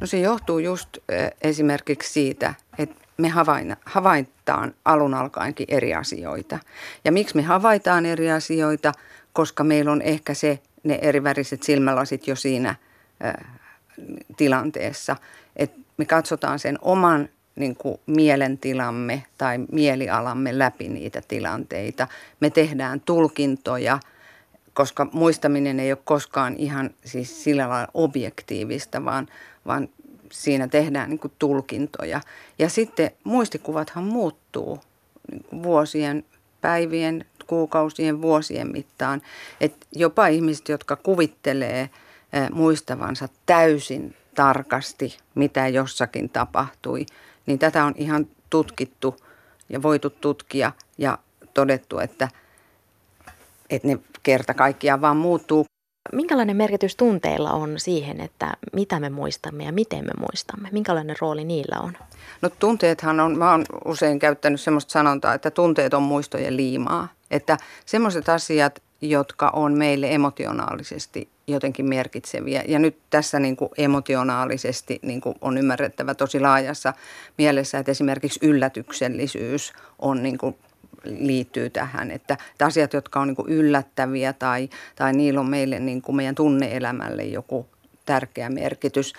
No 0.00 0.06
se 0.06 0.20
johtuu 0.20 0.58
just 0.58 0.88
esimerkiksi 1.42 2.12
siitä, 2.12 2.54
että 2.78 3.04
me 3.16 3.32
havaitaan 3.84 4.74
alun 4.84 5.14
alkaenkin 5.14 5.66
eri 5.68 5.94
asioita. 5.94 6.58
Ja 7.04 7.12
miksi 7.12 7.36
me 7.36 7.42
havaitaan 7.42 8.06
eri 8.06 8.30
asioita? 8.30 8.92
Koska 9.32 9.64
meillä 9.64 9.92
on 9.92 10.02
ehkä 10.02 10.34
se, 10.34 10.58
ne 10.84 10.98
eriväriset 11.02 11.62
silmälasit 11.62 12.26
jo 12.26 12.36
siinä 12.36 12.74
tilanteessa, 14.36 15.16
että 15.56 15.80
me 16.00 16.04
katsotaan 16.04 16.58
sen 16.58 16.78
oman 16.82 17.28
niin 17.56 17.76
kuin 17.76 18.00
mielentilamme 18.06 19.24
tai 19.38 19.58
mielialamme 19.72 20.58
läpi 20.58 20.88
niitä 20.88 21.22
tilanteita. 21.28 22.08
Me 22.40 22.50
tehdään 22.50 23.00
tulkintoja, 23.00 24.00
koska 24.74 25.06
muistaminen 25.12 25.80
ei 25.80 25.92
ole 25.92 25.98
koskaan 26.04 26.56
ihan 26.56 26.90
siis 27.04 27.44
sillä 27.44 27.68
lailla 27.68 27.90
objektiivista, 27.94 29.04
vaan, 29.04 29.28
vaan 29.66 29.88
siinä 30.32 30.68
tehdään 30.68 31.10
niin 31.10 31.18
kuin 31.18 31.32
tulkintoja. 31.38 32.20
Ja 32.58 32.68
sitten 32.68 33.10
muistikuvathan 33.24 34.04
muuttuu 34.04 34.80
niin 35.30 35.62
vuosien, 35.62 36.24
päivien, 36.60 37.24
kuukausien, 37.46 38.22
vuosien 38.22 38.72
mittaan. 38.72 39.22
Et 39.60 39.86
jopa 39.92 40.26
ihmiset, 40.26 40.68
jotka 40.68 40.96
kuvittelee 40.96 41.90
muistavansa 42.52 43.28
täysin 43.46 44.14
tarkasti, 44.34 45.18
mitä 45.34 45.68
jossakin 45.68 46.30
tapahtui, 46.30 47.06
niin 47.46 47.58
tätä 47.58 47.84
on 47.84 47.94
ihan 47.96 48.26
tutkittu 48.50 49.16
ja 49.68 49.82
voitu 49.82 50.10
tutkia 50.10 50.72
ja 50.98 51.18
todettu, 51.54 51.98
että, 51.98 52.28
että 53.70 53.88
ne 53.88 53.98
kerta 54.22 54.54
kaikkiaan 54.54 55.00
vaan 55.00 55.16
muuttuu. 55.16 55.64
Minkälainen 56.12 56.56
merkitys 56.56 56.96
tunteilla 56.96 57.50
on 57.50 57.74
siihen, 57.76 58.20
että 58.20 58.54
mitä 58.72 59.00
me 59.00 59.10
muistamme 59.10 59.64
ja 59.64 59.72
miten 59.72 60.04
me 60.04 60.12
muistamme? 60.18 60.68
Minkälainen 60.72 61.16
rooli 61.20 61.44
niillä 61.44 61.80
on? 61.80 61.96
No 62.42 62.50
tunteethan 62.58 63.20
on, 63.20 63.38
mä 63.38 63.50
oon 63.50 63.64
usein 63.84 64.18
käyttänyt 64.18 64.60
semmoista 64.60 64.92
sanontaa, 64.92 65.34
että 65.34 65.50
tunteet 65.50 65.94
on 65.94 66.02
muistojen 66.02 66.56
liimaa. 66.56 67.08
Että 67.30 67.58
semmoiset 67.86 68.28
asiat, 68.28 68.82
jotka 69.02 69.48
on 69.48 69.78
meille 69.78 70.14
emotionaalisesti 70.14 71.28
jotenkin 71.46 71.86
merkitseviä. 71.86 72.64
Ja 72.68 72.78
nyt 72.78 72.96
tässä 73.10 73.40
niin 73.40 73.56
kuin 73.56 73.70
emotionaalisesti 73.78 74.98
niin 75.02 75.20
kuin 75.20 75.34
on 75.40 75.58
ymmärrettävä 75.58 76.14
tosi 76.14 76.40
laajassa 76.40 76.94
mielessä, 77.38 77.78
että 77.78 77.92
esimerkiksi 77.92 78.40
yllätyksellisyys 78.42 79.72
on 79.98 80.22
niin 80.22 80.38
kuin 80.38 80.56
liittyy 81.04 81.70
tähän, 81.70 82.10
että, 82.10 82.36
että 82.52 82.66
asiat, 82.66 82.92
jotka 82.92 83.20
on 83.20 83.28
niin 83.28 83.36
kuin 83.36 83.52
yllättäviä 83.52 84.32
tai, 84.32 84.68
tai 84.96 85.12
niillä 85.12 85.40
on 85.40 85.50
meille 85.50 85.78
niin 85.78 86.02
kuin 86.02 86.16
meidän 86.16 86.34
tunneelämälle 86.34 87.24
joku 87.24 87.66
tärkeä 88.06 88.50
merkitys 88.50 89.12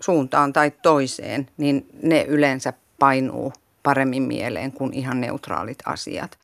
suuntaan 0.00 0.52
tai 0.52 0.70
toiseen, 0.70 1.48
niin 1.56 1.86
ne 2.02 2.22
yleensä 2.22 2.72
painuu 2.98 3.52
paremmin 3.82 4.22
mieleen 4.22 4.72
kuin 4.72 4.92
ihan 4.92 5.20
neutraalit 5.20 5.78
asiat. 5.86 6.41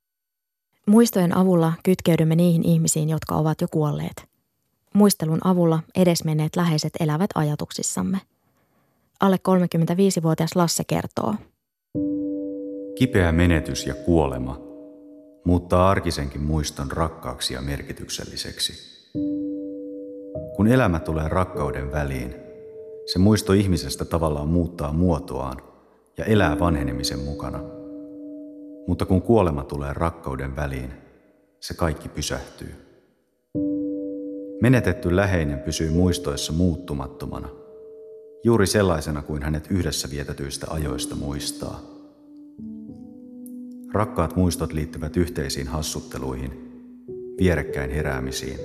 Muistojen 0.88 1.36
avulla 1.36 1.72
kytkeydymme 1.84 2.36
niihin 2.36 2.64
ihmisiin, 2.64 3.08
jotka 3.08 3.34
ovat 3.34 3.60
jo 3.60 3.68
kuolleet. 3.70 4.24
Muistelun 4.94 5.38
avulla 5.44 5.80
edesmenneet 5.96 6.56
läheiset 6.56 6.92
elävät 7.00 7.30
ajatuksissamme. 7.34 8.18
Alle 9.20 9.36
35-vuotias 9.48 10.56
Lasse 10.56 10.84
kertoo. 10.84 11.34
Kipeä 12.98 13.32
menetys 13.32 13.86
ja 13.86 13.94
kuolema 13.94 14.60
muuttaa 15.44 15.90
arkisenkin 15.90 16.42
muiston 16.42 16.90
rakkaaksi 16.92 17.54
ja 17.54 17.62
merkitykselliseksi. 17.62 18.72
Kun 20.56 20.68
elämä 20.68 21.00
tulee 21.00 21.28
rakkauden 21.28 21.92
väliin, 21.92 22.34
se 23.12 23.18
muisto 23.18 23.52
ihmisestä 23.52 24.04
tavallaan 24.04 24.48
muuttaa 24.48 24.92
muotoaan 24.92 25.56
ja 26.18 26.24
elää 26.24 26.58
vanhenemisen 26.58 27.18
mukana. 27.18 27.77
Mutta 28.88 29.06
kun 29.06 29.22
kuolema 29.22 29.64
tulee 29.64 29.92
rakkauden 29.92 30.56
väliin, 30.56 30.90
se 31.60 31.74
kaikki 31.74 32.08
pysähtyy. 32.08 32.74
Menetetty 34.62 35.16
läheinen 35.16 35.58
pysyy 35.58 35.90
muistoissa 35.90 36.52
muuttumattomana, 36.52 37.48
juuri 38.44 38.66
sellaisena 38.66 39.22
kuin 39.22 39.42
hänet 39.42 39.66
yhdessä 39.70 40.10
vietetyistä 40.10 40.66
ajoista 40.70 41.14
muistaa. 41.14 41.80
Rakkaat 43.92 44.36
muistot 44.36 44.72
liittyvät 44.72 45.16
yhteisiin 45.16 45.66
hassutteluihin, 45.66 46.50
vierekkäin 47.38 47.90
heräämisiin, 47.90 48.58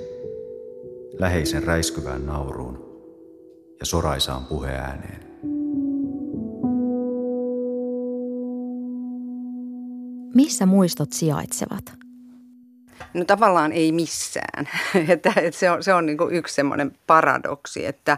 läheisen 1.20 1.64
räiskyvään 1.64 2.26
nauruun 2.26 2.86
ja 3.80 3.86
soraisaan 3.86 4.46
puheääneen. 4.46 5.33
Missä 10.36 10.66
muistot 10.66 11.14
sijaitsevat? 11.14 11.94
No 13.14 13.26
tavallaan 13.26 13.72
ei 13.72 13.92
missään. 13.92 14.70
että, 15.10 15.34
että 15.36 15.60
se 15.60 15.72
on, 15.72 15.84
se 15.84 15.94
on 15.94 16.06
niin 16.06 16.18
kuin 16.18 16.36
yksi 16.36 16.56
semmoinen 16.56 16.98
paradoksi, 17.08 17.86
että, 17.86 18.18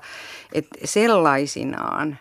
että 0.53 0.75
sellaisinaan 0.84 2.17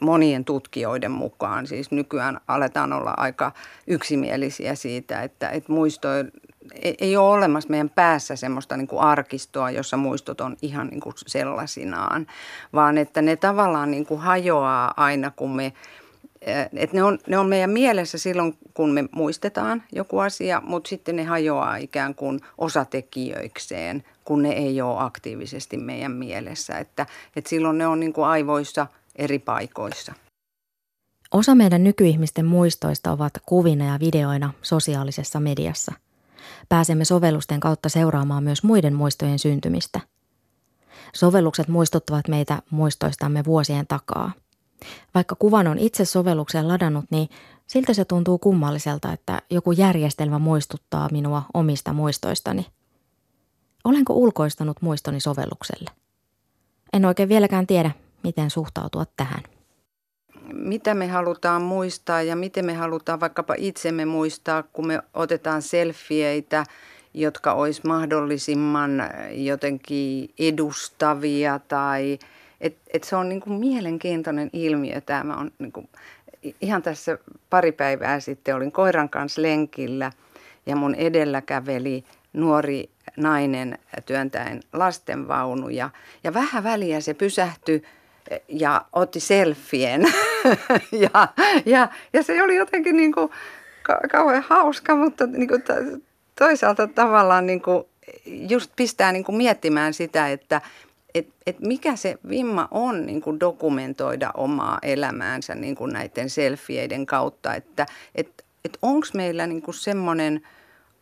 monien 0.00 0.44
tutkijoiden 0.44 1.10
mukaan. 1.10 1.66
Siis 1.66 1.90
nykyään 1.90 2.40
aletaan 2.48 2.92
olla 2.92 3.14
aika 3.16 3.52
yksimielisiä 3.86 4.74
siitä, 4.74 5.22
että, 5.22 5.50
että 5.50 5.72
muisto 5.72 6.08
ei 7.00 7.16
ole 7.16 7.28
olemassa 7.28 7.70
meidän 7.70 7.90
päässä 7.90 8.36
semmoista 8.36 8.76
niin 8.76 8.88
kuin 8.88 9.02
arkistoa, 9.02 9.70
jossa 9.70 9.96
muistot 9.96 10.40
on 10.40 10.56
ihan 10.62 10.86
niin 10.86 11.00
kuin 11.00 11.14
sellaisinaan, 11.26 12.26
vaan 12.72 12.98
että 12.98 13.22
ne 13.22 13.36
tavallaan 13.36 13.90
niin 13.90 14.06
kuin 14.06 14.20
hajoaa 14.20 14.94
aina, 14.96 15.30
kun 15.30 15.56
me 15.56 15.72
että 16.46 16.96
ne, 16.96 17.02
on, 17.02 17.18
ne 17.26 17.38
on 17.38 17.48
meidän 17.48 17.70
mielessä 17.70 18.18
silloin, 18.18 18.58
kun 18.74 18.90
me 18.90 19.04
muistetaan 19.12 19.82
joku 19.92 20.18
asia, 20.18 20.62
mutta 20.64 20.88
sitten 20.88 21.16
ne 21.16 21.24
hajoaa 21.24 21.76
ikään 21.76 22.14
kuin 22.14 22.40
osatekijöikseen, 22.58 24.04
kun 24.24 24.42
ne 24.42 24.50
ei 24.50 24.80
ole 24.80 24.96
aktiivisesti 24.98 25.76
meidän 25.76 26.12
mielessä. 26.12 26.78
Että, 26.78 27.06
että 27.36 27.50
silloin 27.50 27.78
ne 27.78 27.86
on 27.86 28.00
niin 28.00 28.12
kuin 28.12 28.26
aivoissa 28.26 28.86
eri 29.16 29.38
paikoissa. 29.38 30.12
Osa 31.32 31.54
meidän 31.54 31.84
nykyihmisten 31.84 32.46
muistoista 32.46 33.12
ovat 33.12 33.32
kuvina 33.46 33.84
ja 33.84 34.00
videoina 34.00 34.52
sosiaalisessa 34.62 35.40
mediassa. 35.40 35.92
Pääsemme 36.68 37.04
sovellusten 37.04 37.60
kautta 37.60 37.88
seuraamaan 37.88 38.44
myös 38.44 38.62
muiden 38.62 38.94
muistojen 38.94 39.38
syntymistä. 39.38 40.00
Sovellukset 41.14 41.68
muistuttavat 41.68 42.28
meitä 42.28 42.62
muistoistamme 42.70 43.44
vuosien 43.44 43.86
takaa– 43.86 44.32
vaikka 45.14 45.34
kuvan 45.38 45.66
on 45.66 45.78
itse 45.78 46.04
sovellukseen 46.04 46.68
ladannut, 46.68 47.04
niin 47.10 47.28
siltä 47.66 47.94
se 47.94 48.04
tuntuu 48.04 48.38
kummalliselta, 48.38 49.12
että 49.12 49.42
joku 49.50 49.72
järjestelmä 49.72 50.38
muistuttaa 50.38 51.08
minua 51.12 51.42
omista 51.54 51.92
muistoistani. 51.92 52.66
Olenko 53.84 54.12
ulkoistanut 54.12 54.82
muistoni 54.82 55.20
sovellukselle? 55.20 55.90
En 56.92 57.04
oikein 57.04 57.28
vieläkään 57.28 57.66
tiedä, 57.66 57.90
miten 58.22 58.50
suhtautua 58.50 59.04
tähän. 59.16 59.42
Mitä 60.52 60.94
me 60.94 61.06
halutaan 61.06 61.62
muistaa 61.62 62.22
ja 62.22 62.36
miten 62.36 62.64
me 62.64 62.74
halutaan 62.74 63.20
vaikkapa 63.20 63.54
itsemme 63.58 64.04
muistaa, 64.04 64.62
kun 64.62 64.86
me 64.86 65.02
otetaan 65.14 65.62
selfieitä, 65.62 66.64
jotka 67.14 67.52
olisi 67.52 67.80
mahdollisimman 67.84 69.02
jotenkin 69.30 70.30
edustavia 70.38 71.60
tai– 71.68 72.18
et, 72.60 72.76
et 72.92 73.04
se 73.04 73.16
on 73.16 73.28
niin 73.28 73.40
kuin 73.40 73.60
mielenkiintoinen 73.60 74.50
ilmiö. 74.52 75.00
Tämä 75.00 75.36
on 75.36 75.50
niin 75.58 75.72
kuin, 75.72 75.88
ihan 76.60 76.82
tässä 76.82 77.18
pari 77.50 77.72
päivää 77.72 78.20
sitten 78.20 78.56
olin 78.56 78.72
koiran 78.72 79.08
kanssa 79.08 79.42
lenkillä 79.42 80.12
ja 80.66 80.76
mun 80.76 80.94
edellä 80.94 81.40
käveli 81.40 82.04
nuori 82.32 82.90
nainen 83.16 83.78
työntäen 84.06 84.60
lastenvaunuja. 84.72 85.90
Ja 86.24 86.34
vähän 86.34 86.64
väliä 86.64 87.00
se 87.00 87.14
pysähtyi 87.14 87.82
ja 88.48 88.84
otti 88.92 89.20
selfien. 89.20 90.02
ja, 90.92 91.28
ja, 91.66 91.88
ja 92.12 92.22
se 92.22 92.42
oli 92.42 92.56
jotenkin 92.56 92.96
niin 92.96 93.12
kuin 93.12 93.30
kauhean 94.12 94.44
hauska, 94.48 94.96
mutta 94.96 95.26
niin 95.26 95.48
kuin 95.48 95.62
toisaalta 96.38 96.86
tavallaan 96.86 97.46
niin 97.46 97.62
kuin 97.62 97.84
just 98.26 98.70
pistää 98.76 99.12
niin 99.12 99.24
kuin 99.24 99.36
miettimään 99.36 99.94
sitä, 99.94 100.28
että 100.28 100.60
että 101.18 101.34
et 101.46 101.60
mikä 101.60 101.96
se 101.96 102.18
vimma 102.28 102.68
on 102.70 103.06
niin 103.06 103.20
kuin 103.20 103.40
dokumentoida 103.40 104.30
omaa 104.34 104.78
elämäänsä 104.82 105.54
niin 105.54 105.74
kuin 105.74 105.92
näiden 105.92 106.30
selfieiden 106.30 107.06
kautta, 107.06 107.54
että 107.54 107.86
et, 108.14 108.44
et 108.64 108.78
onko 108.82 109.06
meillä 109.14 109.46
niin 109.46 109.62
kuin 109.62 109.74
semmoinen 109.74 110.40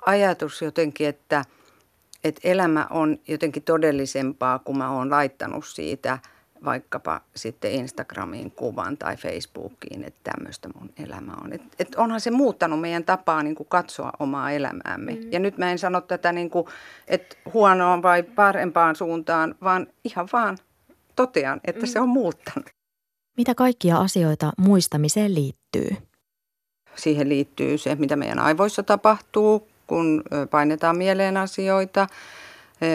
ajatus 0.06 0.62
jotenkin, 0.62 1.08
että 1.08 1.44
et 2.24 2.40
elämä 2.44 2.86
on 2.90 3.18
jotenkin 3.28 3.62
todellisempaa, 3.62 4.58
kun 4.58 4.78
mä 4.78 4.90
oon 4.90 5.10
laittanut 5.10 5.66
siitä– 5.66 6.18
vaikkapa 6.64 7.20
sitten 7.36 7.72
Instagramiin 7.72 8.50
kuvan 8.50 8.96
tai 8.96 9.16
Facebookiin, 9.16 10.04
että 10.04 10.30
tämmöistä 10.32 10.68
mun 10.68 10.90
elämä 11.04 11.32
on. 11.44 11.52
Et, 11.52 11.62
et 11.78 11.94
onhan 11.94 12.20
se 12.20 12.30
muuttanut 12.30 12.80
meidän 12.80 13.04
tapaa 13.04 13.42
niin 13.42 13.54
kuin 13.54 13.68
katsoa 13.68 14.12
omaa 14.18 14.50
elämäämme. 14.50 15.12
Mm. 15.12 15.32
Ja 15.32 15.38
nyt 15.38 15.58
mä 15.58 15.70
en 15.70 15.78
sano 15.78 16.00
tätä, 16.00 16.32
niin 16.32 16.50
kuin, 16.50 16.66
että 17.08 17.36
huonoon 17.54 18.02
vai 18.02 18.22
parempaan 18.22 18.96
suuntaan, 18.96 19.54
vaan 19.62 19.86
ihan 20.04 20.28
vaan 20.32 20.58
totean, 21.16 21.60
että 21.64 21.86
mm. 21.86 21.88
se 21.88 22.00
on 22.00 22.08
muuttanut. 22.08 22.70
Mitä 23.36 23.54
kaikkia 23.54 23.96
asioita 23.96 24.52
muistamiseen 24.58 25.34
liittyy? 25.34 25.96
Siihen 26.94 27.28
liittyy 27.28 27.78
se, 27.78 27.94
mitä 27.94 28.16
meidän 28.16 28.38
aivoissa 28.38 28.82
tapahtuu, 28.82 29.68
kun 29.86 30.22
painetaan 30.50 30.98
mieleen 30.98 31.36
asioita– 31.36 32.06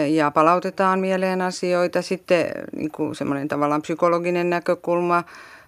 ja 0.08 0.30
palautetaan 0.30 1.00
mieleen 1.00 1.42
asioita. 1.42 2.02
Sitten 2.02 2.46
niin 2.76 2.90
kuin 2.90 3.14
semmoinen 3.14 3.48
tavallaan 3.48 3.82
psykologinen 3.82 4.50
näkökulma 4.50 5.24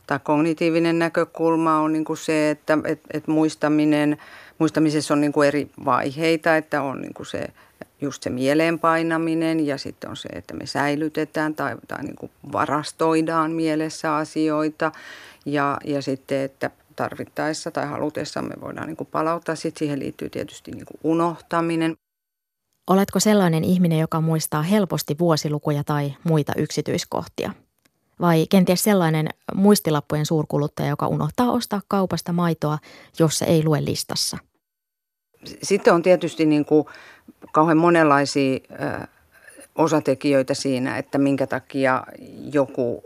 tai 0.07 0.19
kognitiivinen 0.23 0.99
näkökulma 0.99 1.81
on 1.81 1.93
niin 1.93 2.05
kuin 2.05 2.17
se, 2.17 2.51
että 2.51 2.79
et, 2.85 3.01
et 3.13 3.29
muistaminen, 3.29 4.17
muistamisessa 4.59 5.15
on 5.15 5.21
niin 5.21 5.33
kuin 5.33 5.49
eri 5.49 5.71
vaiheita, 5.85 6.57
että 6.57 6.83
on 6.83 7.01
niin 7.01 7.15
kuin 7.15 7.27
se 7.27 7.49
just 8.01 8.23
se 8.23 8.31
mieleenpainaminen 8.31 9.67
ja 9.67 9.79
sitten 9.79 10.11
on 10.11 10.17
se, 10.17 10.29
että 10.29 10.55
me 10.55 10.67
säilytetään 10.67 11.55
tai, 11.55 11.77
tai 11.89 12.03
niin 12.03 12.17
kuin 12.17 12.33
varastoidaan 12.53 13.53
mielessä 13.53 14.17
asioita 14.17 14.93
ja, 15.47 15.79
ja 15.85 16.03
sitten, 16.03 16.41
että 16.41 16.71
tarvittaessa 16.97 17.71
tai 17.71 17.87
halutessa 17.87 18.43
me 18.43 18.55
voidaan 18.61 18.87
niin 18.87 18.97
kuin 18.97 19.09
palauttaa. 19.13 19.55
Sitten 19.55 19.79
siihen 19.79 19.99
liittyy 19.99 20.31
tietysti 20.31 20.71
niin 20.71 20.87
kuin 20.87 21.01
unohtaminen. 21.05 21.97
Oletko 22.90 23.21
sellainen 23.21 23.64
ihminen, 23.64 23.99
joka 23.99 24.21
muistaa 24.21 24.62
helposti 24.62 25.16
vuosilukuja 25.18 25.85
tai 25.85 26.14
muita 26.25 26.53
yksityiskohtia? 26.57 27.53
Vai 28.21 28.47
kenties 28.51 28.85
sellainen 28.85 29.29
muistilappujen 29.55 30.27
suurkuluttaja, 30.27 30.88
joka 30.88 31.07
unohtaa 31.07 31.51
ostaa 31.51 31.81
kaupasta 31.88 32.33
maitoa, 32.33 32.79
jos 33.18 33.38
se 33.38 33.45
ei 33.45 33.64
lue 33.64 33.85
listassa? 33.85 34.38
Sitten 35.62 35.95
on 35.95 36.03
tietysti 36.03 36.47
niin 36.47 36.64
kuin 36.64 36.87
kauhean 37.53 37.79
monenlaisia 37.79 38.59
osatekijöitä 39.75 40.55
siinä, 40.55 40.99
että 40.99 41.18
minkä 41.18 41.47
takia 41.47 42.05
joku 42.53 43.03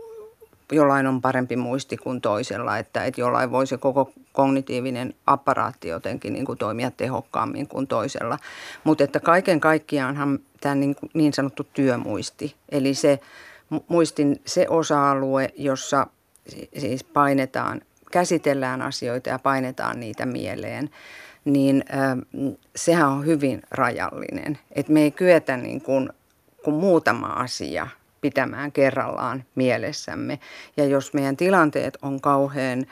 jollain 0.71 1.07
on 1.07 1.21
parempi 1.21 1.55
muisti 1.55 1.97
kuin 1.97 2.21
toisella, 2.21 2.77
että, 2.77 3.05
että 3.05 3.21
jollain 3.21 3.51
voi 3.51 3.67
se 3.67 3.77
koko 3.77 4.11
kognitiivinen 4.37 5.13
apparaatti 5.27 5.87
jotenkin 5.87 6.33
niin 6.33 6.45
kuin 6.45 6.57
toimia 6.57 6.91
tehokkaammin 6.91 7.67
kuin 7.67 7.87
toisella. 7.87 8.39
Mutta 8.83 9.03
että 9.03 9.19
kaiken 9.19 9.59
kaikkiaanhan 9.59 10.39
tämä 10.61 10.75
niin, 10.75 10.95
niin 11.13 11.33
sanottu 11.33 11.67
työmuisti, 11.73 12.55
eli 12.69 12.93
se 12.93 13.19
muistin 13.87 14.41
se 14.45 14.65
osa-alue, 14.69 15.49
jossa 15.57 16.07
siis 16.77 17.03
painetaan, 17.03 17.81
käsitellään 18.11 18.81
asioita 18.81 19.29
ja 19.29 19.39
painetaan 19.39 19.99
niitä 19.99 20.25
mieleen, 20.25 20.89
niin 21.45 21.83
äh, 21.93 22.17
sehän 22.75 23.09
on 23.09 23.25
hyvin 23.25 23.61
rajallinen. 23.71 24.59
Että 24.71 24.91
me 24.93 25.01
ei 25.01 25.11
kyetä 25.11 25.57
niin 25.57 25.81
kuin, 25.81 26.09
kuin 26.63 26.75
muutama 26.75 27.27
asia– 27.27 27.87
pitämään 28.21 28.71
kerrallaan 28.71 29.43
mielessämme. 29.55 30.39
Ja 30.77 30.85
jos 30.85 31.13
meidän 31.13 31.37
tilanteet 31.37 31.97
on 32.01 32.21
kauhean 32.21 32.85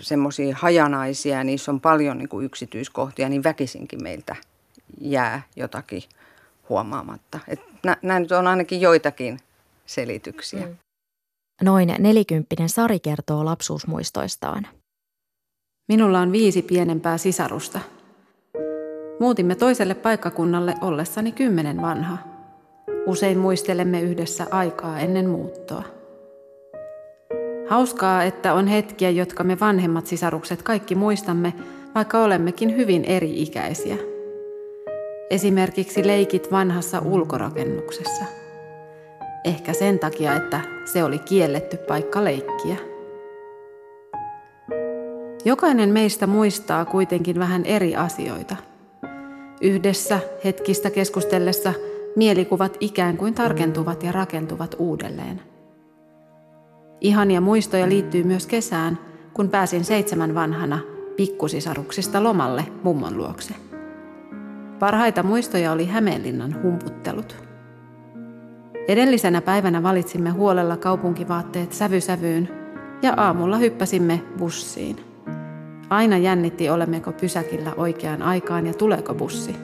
semmoisia 0.00 0.56
hajanaisia, 0.58 1.44
niissä 1.44 1.72
on 1.72 1.80
paljon 1.80 2.18
niin 2.18 2.28
kuin 2.28 2.46
yksityiskohtia, 2.46 3.28
niin 3.28 3.44
väkisinkin 3.44 4.02
meiltä 4.02 4.36
jää 5.00 5.42
jotakin 5.56 6.02
huomaamatta. 6.68 7.38
Et 7.48 7.60
nämä 8.02 8.20
nyt 8.20 8.32
on 8.32 8.46
ainakin 8.46 8.80
joitakin 8.80 9.38
selityksiä. 9.86 10.66
Mm. 10.66 10.76
Noin 11.62 11.94
nelikymppinen 11.98 12.68
Sari 12.68 13.00
kertoo 13.00 13.44
lapsuusmuistoistaan. 13.44 14.66
Minulla 15.88 16.20
on 16.20 16.32
viisi 16.32 16.62
pienempää 16.62 17.18
sisarusta. 17.18 17.80
Muutimme 19.20 19.54
toiselle 19.54 19.94
paikkakunnalle 19.94 20.74
ollessani 20.80 21.32
kymmenen 21.32 21.82
vanha– 21.82 22.18
Usein 23.06 23.38
muistelemme 23.38 24.00
yhdessä 24.00 24.46
aikaa 24.50 24.98
ennen 24.98 25.30
muuttoa. 25.30 25.82
Hauskaa, 27.68 28.22
että 28.22 28.54
on 28.54 28.66
hetkiä, 28.66 29.10
jotka 29.10 29.44
me 29.44 29.60
vanhemmat 29.60 30.06
sisarukset 30.06 30.62
kaikki 30.62 30.94
muistamme, 30.94 31.54
vaikka 31.94 32.24
olemmekin 32.24 32.76
hyvin 32.76 33.04
eri-ikäisiä. 33.04 33.96
Esimerkiksi 35.30 36.06
leikit 36.06 36.52
vanhassa 36.52 37.00
ulkorakennuksessa. 37.04 38.24
Ehkä 39.44 39.72
sen 39.72 39.98
takia, 39.98 40.36
että 40.36 40.60
se 40.84 41.04
oli 41.04 41.18
kielletty 41.18 41.76
paikka 41.76 42.24
leikkiä. 42.24 42.76
Jokainen 45.44 45.88
meistä 45.88 46.26
muistaa 46.26 46.84
kuitenkin 46.84 47.38
vähän 47.38 47.64
eri 47.64 47.96
asioita. 47.96 48.56
Yhdessä 49.60 50.20
hetkistä 50.44 50.90
keskustellessa– 50.90 51.72
mielikuvat 52.16 52.76
ikään 52.80 53.16
kuin 53.16 53.34
tarkentuvat 53.34 54.02
ja 54.02 54.12
rakentuvat 54.12 54.74
uudelleen. 54.78 55.40
Ihania 57.00 57.40
muistoja 57.40 57.88
liittyy 57.88 58.24
myös 58.24 58.46
kesään, 58.46 58.98
kun 59.34 59.48
pääsin 59.48 59.84
seitsemän 59.84 60.34
vanhana 60.34 60.78
pikkusisaruksista 61.16 62.22
lomalle 62.22 62.64
mummon 62.82 63.16
luokse. 63.16 63.54
Parhaita 64.78 65.22
muistoja 65.22 65.72
oli 65.72 65.86
Hämeenlinnan 65.86 66.62
humputtelut. 66.62 67.36
Edellisenä 68.88 69.40
päivänä 69.40 69.82
valitsimme 69.82 70.30
huolella 70.30 70.76
kaupunkivaatteet 70.76 71.72
sävysävyyn 71.72 72.48
ja 73.02 73.14
aamulla 73.16 73.56
hyppäsimme 73.56 74.22
bussiin. 74.38 74.96
Aina 75.90 76.18
jännitti, 76.18 76.70
olemmeko 76.70 77.12
pysäkillä 77.12 77.72
oikeaan 77.76 78.22
aikaan 78.22 78.66
ja 78.66 78.74
tuleeko 78.74 79.14
bussi. 79.14 79.56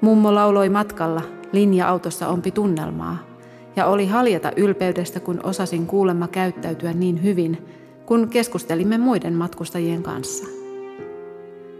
Mummo 0.00 0.34
lauloi 0.34 0.68
matkalla, 0.68 1.22
linja-autossa 1.52 2.28
ompi 2.28 2.50
tunnelmaa, 2.50 3.29
ja 3.76 3.86
oli 3.86 4.06
haljata 4.06 4.52
ylpeydestä, 4.56 5.20
kun 5.20 5.40
osasin 5.42 5.86
kuulemma 5.86 6.28
käyttäytyä 6.28 6.92
niin 6.92 7.22
hyvin, 7.22 7.66
kun 8.06 8.28
keskustelimme 8.28 8.98
muiden 8.98 9.34
matkustajien 9.34 10.02
kanssa. 10.02 10.46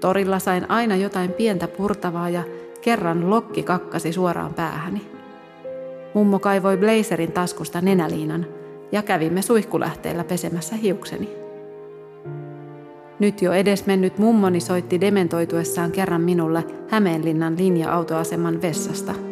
Torilla 0.00 0.38
sain 0.38 0.70
aina 0.70 0.96
jotain 0.96 1.32
pientä 1.32 1.68
purtavaa 1.68 2.28
ja 2.28 2.42
kerran 2.80 3.30
lokki 3.30 3.62
kakkasi 3.62 4.12
suoraan 4.12 4.54
päähäni. 4.54 5.02
Mummo 6.14 6.38
kaivoi 6.38 6.76
blazerin 6.76 7.32
taskusta 7.32 7.80
nenäliinan 7.80 8.46
ja 8.92 9.02
kävimme 9.02 9.42
suihkulähteellä 9.42 10.24
pesemässä 10.24 10.76
hiukseni. 10.76 11.28
Nyt 13.18 13.42
jo 13.42 13.52
edesmennyt 13.52 14.18
mummoni 14.18 14.60
soitti 14.60 15.00
dementoituessaan 15.00 15.90
kerran 15.90 16.20
minulle 16.20 16.64
Hämeenlinnan 16.88 17.58
linja-autoaseman 17.58 18.62
vessasta. 18.62 19.29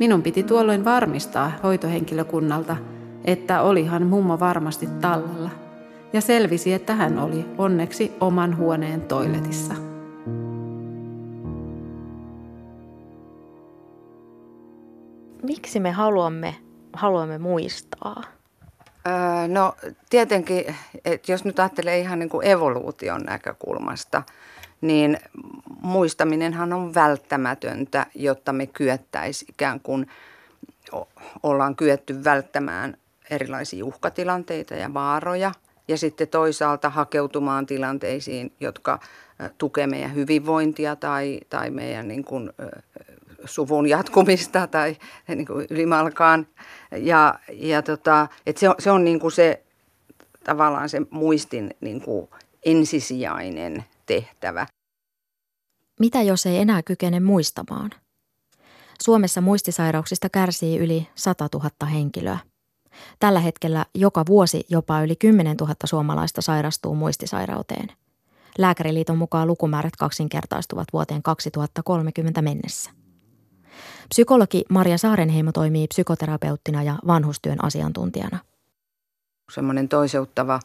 Minun 0.00 0.22
piti 0.22 0.42
tuolloin 0.42 0.84
varmistaa 0.84 1.52
hoitohenkilökunnalta, 1.62 2.76
että 3.24 3.62
olihan 3.62 4.06
mummo 4.06 4.40
varmasti 4.40 4.86
tallella, 5.00 5.50
ja 6.12 6.20
selvisi, 6.20 6.72
että 6.72 6.94
hän 6.94 7.18
oli 7.18 7.46
onneksi 7.58 8.12
oman 8.20 8.56
huoneen 8.56 9.00
toiletissa. 9.00 9.74
Miksi 15.42 15.80
me 15.80 15.90
haluamme, 15.90 16.56
haluamme 16.92 17.38
muistaa? 17.38 18.22
Öö, 19.06 19.48
no 19.48 19.74
tietenkin, 20.10 20.64
että 21.04 21.32
jos 21.32 21.44
nyt 21.44 21.58
ajattelee 21.58 21.98
ihan 21.98 22.18
niin 22.18 22.28
kuin 22.28 22.46
evoluution 22.46 23.20
näkökulmasta, 23.22 24.22
niin 24.80 25.18
muistaminenhan 25.82 26.72
on 26.72 26.94
välttämätöntä, 26.94 28.06
jotta 28.14 28.52
me 28.52 28.66
kyettäisiin 28.66 29.48
ikään 29.52 29.80
kuin 29.80 30.06
ollaan 31.42 31.76
kyetty 31.76 32.24
välttämään 32.24 32.96
erilaisia 33.30 33.84
uhkatilanteita 33.84 34.74
ja 34.74 34.94
vaaroja 34.94 35.52
ja 35.88 35.98
sitten 35.98 36.28
toisaalta 36.28 36.90
hakeutumaan 36.90 37.66
tilanteisiin, 37.66 38.52
jotka 38.60 38.98
tukevat 39.58 39.90
meidän 39.90 40.14
hyvinvointia 40.14 40.96
tai, 40.96 41.40
tai 41.50 41.70
meidän 41.70 42.08
niin 42.08 42.24
kuin, 42.24 42.50
suvun 43.44 43.86
jatkumista 43.86 44.66
tai 44.66 44.96
niin 45.28 45.46
kuin 45.46 45.66
ylimalkaan. 45.70 46.46
Ja, 46.90 47.38
ja 47.52 47.82
tota, 47.82 48.28
et 48.46 48.56
se, 48.56 48.68
on, 48.68 48.74
se 48.78 48.90
on 48.90 49.04
niin 49.04 49.20
kuin 49.20 49.32
se 49.32 49.62
tavallaan 50.44 50.88
se 50.88 51.02
muistin 51.10 51.74
niin 51.80 52.00
kuin 52.00 52.28
ensisijainen 52.64 53.84
tehtävä. 54.10 54.66
Mitä 56.00 56.22
jos 56.22 56.46
ei 56.46 56.58
enää 56.58 56.82
kykene 56.82 57.20
muistamaan? 57.20 57.90
Suomessa 59.02 59.40
muistisairauksista 59.40 60.28
kärsii 60.28 60.78
yli 60.78 61.08
100 61.14 61.48
000 61.54 61.70
henkilöä. 61.86 62.38
Tällä 63.18 63.40
hetkellä 63.40 63.86
joka 63.94 64.24
vuosi 64.28 64.66
jopa 64.68 65.02
yli 65.02 65.16
10 65.16 65.56
000 65.56 65.74
suomalaista 65.84 66.42
sairastuu 66.42 66.94
muistisairauteen. 66.94 67.88
Lääkäriliiton 68.58 69.18
mukaan 69.18 69.48
lukumäärät 69.48 69.96
kaksinkertaistuvat 69.96 70.88
vuoteen 70.92 71.22
2030 71.22 72.42
mennessä. 72.42 72.90
Psykologi 74.08 74.64
Maria 74.70 74.98
Saarenheimo 74.98 75.52
toimii 75.52 75.86
psykoterapeuttina 75.86 76.82
ja 76.82 76.98
vanhustyön 77.06 77.64
asiantuntijana. 77.64 78.38
Semmoinen 79.52 79.88
toiseuttava 79.88 80.60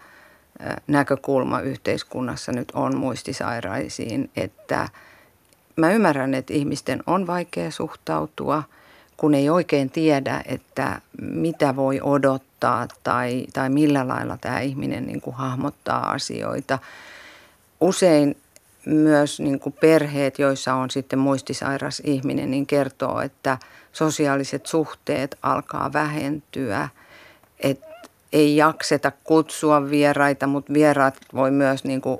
näkökulma 0.87 1.59
yhteiskunnassa 1.59 2.51
nyt 2.51 2.71
on 2.73 2.97
muistisairaisiin, 2.97 4.29
että 4.35 4.89
mä 5.75 5.91
ymmärrän, 5.91 6.33
että 6.33 6.53
ihmisten 6.53 7.03
on 7.07 7.27
vaikea 7.27 7.71
suhtautua, 7.71 8.63
kun 9.17 9.35
ei 9.35 9.49
oikein 9.49 9.89
tiedä, 9.89 10.43
että 10.45 11.01
mitä 11.21 11.75
voi 11.75 11.99
odottaa 12.03 12.87
tai, 13.03 13.45
tai 13.53 13.69
millä 13.69 14.07
lailla 14.07 14.37
tämä 14.41 14.59
ihminen 14.59 15.07
niin 15.07 15.21
kuin 15.21 15.35
hahmottaa 15.35 16.11
asioita. 16.11 16.79
Usein 17.81 18.37
myös 18.85 19.39
niin 19.39 19.59
kuin 19.59 19.75
perheet, 19.81 20.39
joissa 20.39 20.73
on 20.73 20.89
sitten 20.89 21.19
muistisairas 21.19 22.01
ihminen, 22.05 22.51
niin 22.51 22.67
kertoo, 22.67 23.21
että 23.21 23.57
sosiaaliset 23.93 24.65
suhteet 24.65 25.37
alkaa 25.41 25.93
vähentyä, 25.93 26.89
että 27.59 27.94
ei 28.33 28.57
jakseta 28.57 29.11
kutsua 29.23 29.89
vieraita, 29.89 30.47
mutta 30.47 30.73
vieraat 30.73 31.15
voi 31.33 31.51
myös 31.51 31.83
niin 31.83 32.01
kuin 32.01 32.19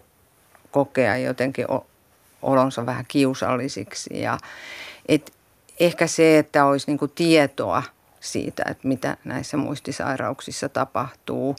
kokea 0.71 1.17
jotenkin 1.17 1.65
olonsa 2.41 2.85
vähän 2.85 3.05
kiusallisiksi. 3.07 4.21
Ja, 4.21 4.37
et 5.07 5.33
ehkä 5.79 6.07
se, 6.07 6.37
että 6.37 6.65
olisi 6.65 6.87
niin 6.87 6.97
kuin 6.97 7.11
tietoa 7.15 7.83
siitä, 8.19 8.63
että 8.69 8.87
mitä 8.87 9.17
näissä 9.23 9.57
muistisairauksissa 9.57 10.69
tapahtuu, 10.69 11.55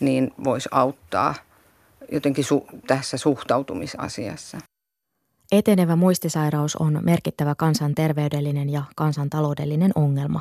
niin 0.00 0.34
voisi 0.44 0.68
auttaa– 0.72 1.34
jotenkin 2.12 2.44
su- 2.44 2.78
tässä 2.86 3.16
suhtautumisasiassa. 3.16 4.58
Etenevä 5.52 5.96
muistisairaus 5.96 6.76
on 6.76 6.98
merkittävä 7.02 7.54
kansanterveydellinen 7.54 8.70
ja 8.70 8.82
kansantaloudellinen 8.96 9.92
ongelma. 9.94 10.40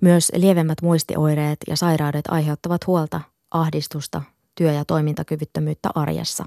Myös 0.00 0.32
lievemmät 0.34 0.82
muistioireet 0.82 1.58
ja 1.68 1.76
sairaudet 1.76 2.24
aiheuttavat 2.28 2.86
huolta, 2.86 3.20
ahdistusta, 3.50 4.22
työ- 4.54 4.72
ja 4.72 4.84
toimintakyvyttömyyttä 4.84 5.90
arjessa. 5.94 6.44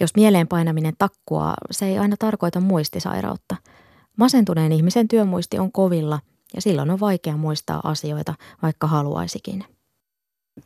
Jos 0.00 0.14
mieleen 0.16 0.48
painaminen 0.48 0.94
takkuaa, 0.98 1.54
se 1.70 1.86
ei 1.86 1.98
aina 1.98 2.16
tarkoita 2.18 2.60
muistisairautta. 2.60 3.56
Masentuneen 4.16 4.72
ihmisen 4.72 5.08
työmuisti 5.08 5.58
on 5.58 5.72
kovilla 5.72 6.20
ja 6.54 6.62
silloin 6.62 6.90
on 6.90 7.00
vaikea 7.00 7.36
muistaa 7.36 7.80
asioita, 7.84 8.34
vaikka 8.62 8.86
haluaisikin 8.86 9.64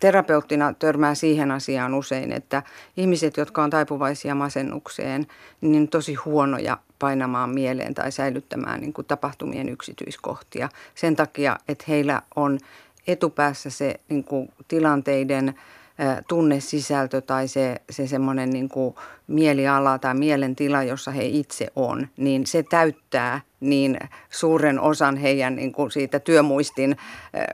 terapeuttina 0.00 0.74
törmää 0.78 1.14
siihen 1.14 1.50
asiaan 1.50 1.94
usein, 1.94 2.32
että 2.32 2.62
ihmiset, 2.96 3.36
jotka 3.36 3.62
on 3.62 3.70
taipuvaisia 3.70 4.34
masennukseen, 4.34 5.26
niin 5.60 5.88
tosi 5.88 6.14
huonoja 6.14 6.78
painamaan 6.98 7.50
mieleen 7.50 7.94
tai 7.94 8.12
säilyttämään 8.12 8.80
niin 8.80 8.92
kuin 8.92 9.06
tapahtumien 9.06 9.68
yksityiskohtia. 9.68 10.68
Sen 10.94 11.16
takia, 11.16 11.58
että 11.68 11.84
heillä 11.88 12.22
on 12.36 12.58
etupäässä 13.06 13.70
se 13.70 14.00
niin 14.08 14.24
kuin 14.24 14.48
tilanteiden 14.68 15.54
tunnesisältö 16.28 17.20
tai 17.20 17.48
se, 17.48 17.76
se 17.90 18.06
semmoinen 18.06 18.50
niin 18.50 18.68
mieliala 19.26 19.98
tai 19.98 20.14
mielentila, 20.14 20.82
jossa 20.82 21.10
he 21.10 21.24
itse 21.24 21.66
on, 21.76 22.08
niin 22.16 22.46
se 22.46 22.62
täyttää 22.62 23.40
niin 23.60 23.98
suuren 24.30 24.80
osan 24.80 25.16
heidän 25.16 25.56
niin 25.56 25.72
kuin 25.72 25.90
siitä 25.90 26.20
työmuistin 26.20 26.96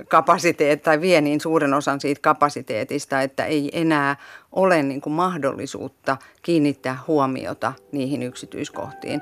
kapasiteet 0.09 0.83
tai 0.83 1.01
vie 1.01 1.21
niin 1.21 1.41
suuren 1.41 1.75
osan 1.75 2.01
siitä 2.01 2.21
kapasiteetista, 2.21 3.21
että 3.21 3.45
ei 3.45 3.71
enää 3.73 4.17
ole 4.53 4.83
niin 4.83 5.01
kuin 5.01 5.13
mahdollisuutta 5.13 6.17
kiinnittää 6.43 6.99
huomiota 7.07 7.73
niihin 7.93 8.23
yksityiskohtiin. 8.23 9.21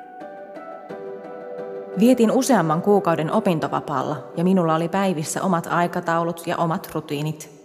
Vietin 1.99 2.31
useamman 2.31 2.83
kuukauden 2.83 3.33
opintovapaalla 3.33 4.33
ja 4.37 4.45
minulla 4.45 4.75
oli 4.75 4.89
päivissä 4.89 5.43
omat 5.43 5.67
aikataulut 5.71 6.47
ja 6.47 6.57
omat 6.57 6.91
rutiinit. 6.95 7.62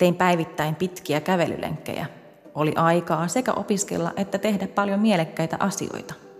Tein 0.00 0.14
päivittäin 0.14 0.74
pitkiä 0.74 1.20
kävelylenkkejä. 1.20 2.06
Oli 2.54 2.72
aikaa 2.76 3.28
sekä 3.28 3.52
opiskella 3.52 4.12
että 4.16 4.38
tehdä 4.38 4.66
paljon 4.66 5.00
mielekkäitä 5.00 5.56
asioita– 5.60 6.14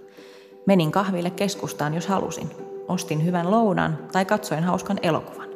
Menin 0.66 0.92
kahville 0.92 1.30
keskustaan, 1.30 1.94
jos 1.94 2.06
halusin. 2.06 2.50
Ostin 2.88 3.24
hyvän 3.24 3.50
lounan 3.50 3.98
tai 4.12 4.24
katsoin 4.24 4.64
hauskan 4.64 4.98
elokuvan. 5.02 5.48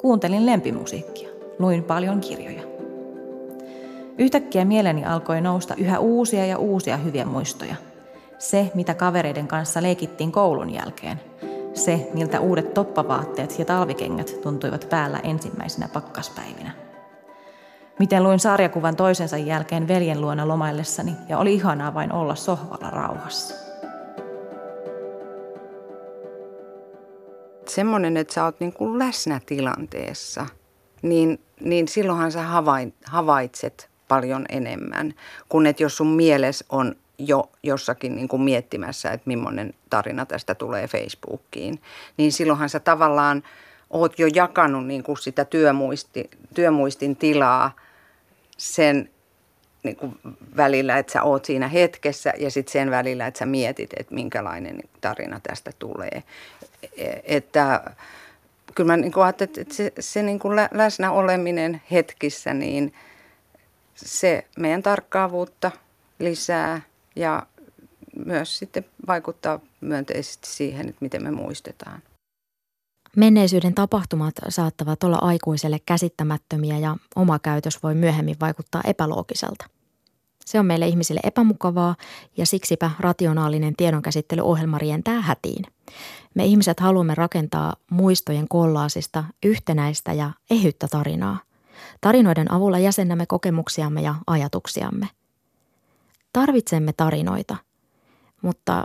Kuuntelin 0.00 0.46
lempimusiikkia. 0.46 1.28
Luin 1.58 1.84
paljon 1.84 2.20
kirjoja. 2.20 2.62
Yhtäkkiä 4.18 4.64
mieleni 4.64 5.04
alkoi 5.04 5.40
nousta 5.40 5.74
yhä 5.74 5.98
uusia 5.98 6.46
ja 6.46 6.58
uusia 6.58 6.96
hyviä 6.96 7.24
muistoja. 7.24 7.74
Se, 8.38 8.70
mitä 8.74 8.94
kavereiden 8.94 9.48
kanssa 9.48 9.82
leikittiin 9.82 10.32
koulun 10.32 10.70
jälkeen. 10.70 11.20
Se, 11.74 12.10
miltä 12.14 12.40
uudet 12.40 12.74
toppavaatteet 12.74 13.58
ja 13.58 13.64
talvikengät 13.64 14.40
tuntuivat 14.42 14.86
päällä 14.90 15.18
ensimmäisenä 15.18 15.88
pakkaspäivinä. 15.92 16.85
Miten 17.98 18.22
luin 18.22 18.38
sarjakuvan 18.38 18.96
toisensa 18.96 19.36
jälkeen 19.36 19.88
veljen 19.88 20.20
luona 20.20 20.48
lomaillessani 20.48 21.12
ja 21.28 21.38
oli 21.38 21.54
ihanaa 21.54 21.94
vain 21.94 22.12
olla 22.12 22.34
sohvalla 22.34 22.90
rauhassa. 22.90 23.66
semmoinen, 27.76 28.16
että 28.16 28.34
sä 28.34 28.44
oot 28.44 28.60
niin 28.60 28.72
kuin 28.72 28.98
läsnä 28.98 29.40
tilanteessa, 29.46 30.46
niin, 31.02 31.40
niin 31.60 31.88
silloinhan 31.88 32.32
sä 32.32 32.42
havaitset 33.04 33.90
paljon 34.08 34.46
enemmän, 34.48 35.14
kuin 35.48 35.66
että 35.66 35.82
jos 35.82 35.96
sun 35.96 36.06
mieles 36.06 36.64
on 36.68 36.96
jo 37.18 37.50
jossakin 37.62 38.16
niin 38.16 38.28
kuin 38.28 38.42
miettimässä, 38.42 39.10
että 39.10 39.28
millainen 39.28 39.74
tarina 39.90 40.26
tästä 40.26 40.54
tulee 40.54 40.88
Facebookiin, 40.88 41.80
niin 42.16 42.32
silloinhan 42.32 42.68
sä 42.68 42.80
tavallaan 42.80 43.42
oot 43.90 44.18
jo 44.18 44.26
jakanut 44.26 44.86
niin 44.86 45.02
kuin 45.02 45.18
sitä 45.18 45.44
työmuisti, 45.44 46.30
työmuistin 46.54 47.16
tilaa 47.16 47.72
sen 48.56 49.10
niin 49.82 49.96
kuin 49.96 50.18
välillä, 50.56 50.98
että 50.98 51.12
sä 51.12 51.22
oot 51.22 51.44
siinä 51.44 51.68
hetkessä 51.68 52.32
ja 52.38 52.50
sitten 52.50 52.72
sen 52.72 52.90
välillä, 52.90 53.26
että 53.26 53.38
sä 53.38 53.46
mietit, 53.46 53.90
että 53.96 54.14
minkälainen 54.14 54.82
tarina 55.00 55.40
tästä 55.42 55.70
tulee. 55.78 56.22
E, 56.96 57.12
että 57.24 57.84
kyllä 58.74 58.92
mä 58.92 58.96
niin 58.96 59.12
kuin 59.12 59.24
ajattelin, 59.24 59.52
että 59.56 59.74
se, 59.74 59.92
se 60.00 60.22
niin 60.22 60.38
kuin 60.38 60.56
läsnä 60.70 61.12
oleminen 61.12 61.82
hetkissä, 61.90 62.54
niin 62.54 62.94
se 63.94 64.46
meidän 64.58 64.82
tarkkaavuutta 64.82 65.70
lisää 66.18 66.80
ja 67.16 67.46
myös 68.26 68.58
sitten 68.58 68.84
vaikuttaa 69.06 69.60
myönteisesti 69.80 70.48
siihen, 70.48 70.88
että 70.88 70.98
miten 71.00 71.22
me 71.22 71.30
muistetaan. 71.30 72.02
Menneisyyden 73.16 73.74
tapahtumat 73.74 74.34
saattavat 74.48 75.04
olla 75.04 75.18
aikuiselle 75.20 75.78
käsittämättömiä 75.86 76.78
ja 76.78 76.96
oma 77.16 77.38
käytös 77.38 77.82
voi 77.82 77.94
myöhemmin 77.94 78.36
vaikuttaa 78.40 78.80
epäloogiselta. 78.84 79.66
Se 80.44 80.60
on 80.60 80.66
meille 80.66 80.88
ihmisille 80.88 81.20
epämukavaa 81.24 81.96
ja 82.36 82.46
siksipä 82.46 82.90
rationaalinen 83.00 83.76
tiedonkäsittelyohjelma 83.76 84.78
rientää 84.78 85.20
hätiin. 85.20 85.64
Me 86.34 86.44
ihmiset 86.44 86.80
haluamme 86.80 87.14
rakentaa 87.14 87.74
muistojen 87.90 88.48
kollaasista 88.48 89.24
yhtenäistä 89.44 90.12
ja 90.12 90.30
ehyttä 90.50 90.88
tarinaa. 90.88 91.38
Tarinoiden 92.00 92.52
avulla 92.52 92.78
jäsennämme 92.78 93.26
kokemuksiamme 93.26 94.02
ja 94.02 94.14
ajatuksiamme. 94.26 95.08
Tarvitsemme 96.32 96.92
tarinoita, 96.92 97.56
mutta 98.42 98.84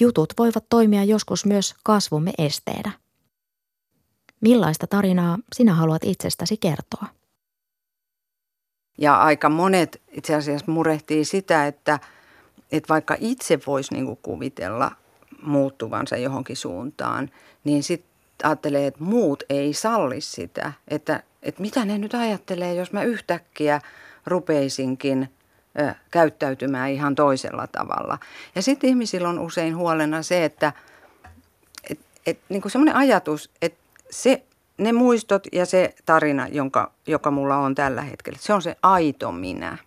jutut 0.00 0.32
voivat 0.38 0.64
toimia 0.68 1.04
joskus 1.04 1.46
myös 1.46 1.74
kasvumme 1.84 2.32
esteenä. 2.38 3.01
Millaista 4.42 4.86
tarinaa 4.86 5.38
sinä 5.52 5.74
haluat 5.74 6.04
itsestäsi 6.04 6.56
kertoa? 6.56 7.06
Ja 8.98 9.16
aika 9.16 9.48
monet 9.48 10.02
itse 10.10 10.34
asiassa 10.34 10.72
murehtii 10.72 11.24
sitä, 11.24 11.66
että, 11.66 11.98
että 12.72 12.88
vaikka 12.88 13.16
itse 13.20 13.58
voisi 13.66 13.94
niin 13.94 14.16
kuvitella 14.16 14.92
muuttuvansa 15.42 16.16
johonkin 16.16 16.56
suuntaan, 16.56 17.30
niin 17.64 17.82
sitten 17.82 18.12
ajattelee, 18.42 18.86
että 18.86 19.04
muut 19.04 19.42
ei 19.48 19.72
salli 19.72 20.20
sitä. 20.20 20.72
Että, 20.88 21.22
että 21.42 21.62
mitä 21.62 21.84
ne 21.84 21.98
nyt 21.98 22.14
ajattelee, 22.14 22.74
jos 22.74 22.92
mä 22.92 23.02
yhtäkkiä 23.02 23.80
rupeisinkin 24.26 25.28
ö, 25.80 25.94
käyttäytymään 26.10 26.90
ihan 26.90 27.14
toisella 27.14 27.66
tavalla. 27.66 28.18
Ja 28.54 28.62
sitten 28.62 28.90
ihmisillä 28.90 29.28
on 29.28 29.38
usein 29.38 29.76
huolena 29.76 30.22
se, 30.22 30.44
että 30.44 30.72
et, 31.90 32.00
et, 32.26 32.38
niin 32.48 32.70
semmoinen 32.70 32.96
ajatus, 32.96 33.50
että 33.62 33.81
se 34.12 34.42
ne 34.78 34.92
muistot 34.92 35.42
ja 35.52 35.66
se 35.66 35.94
tarina, 36.06 36.48
jonka, 36.48 36.92
joka 37.06 37.30
mulla 37.30 37.56
on 37.56 37.74
tällä 37.74 38.02
hetkellä, 38.02 38.38
se 38.42 38.52
on 38.52 38.62
se 38.62 38.76
aito 38.82 39.32
minä. 39.32 39.78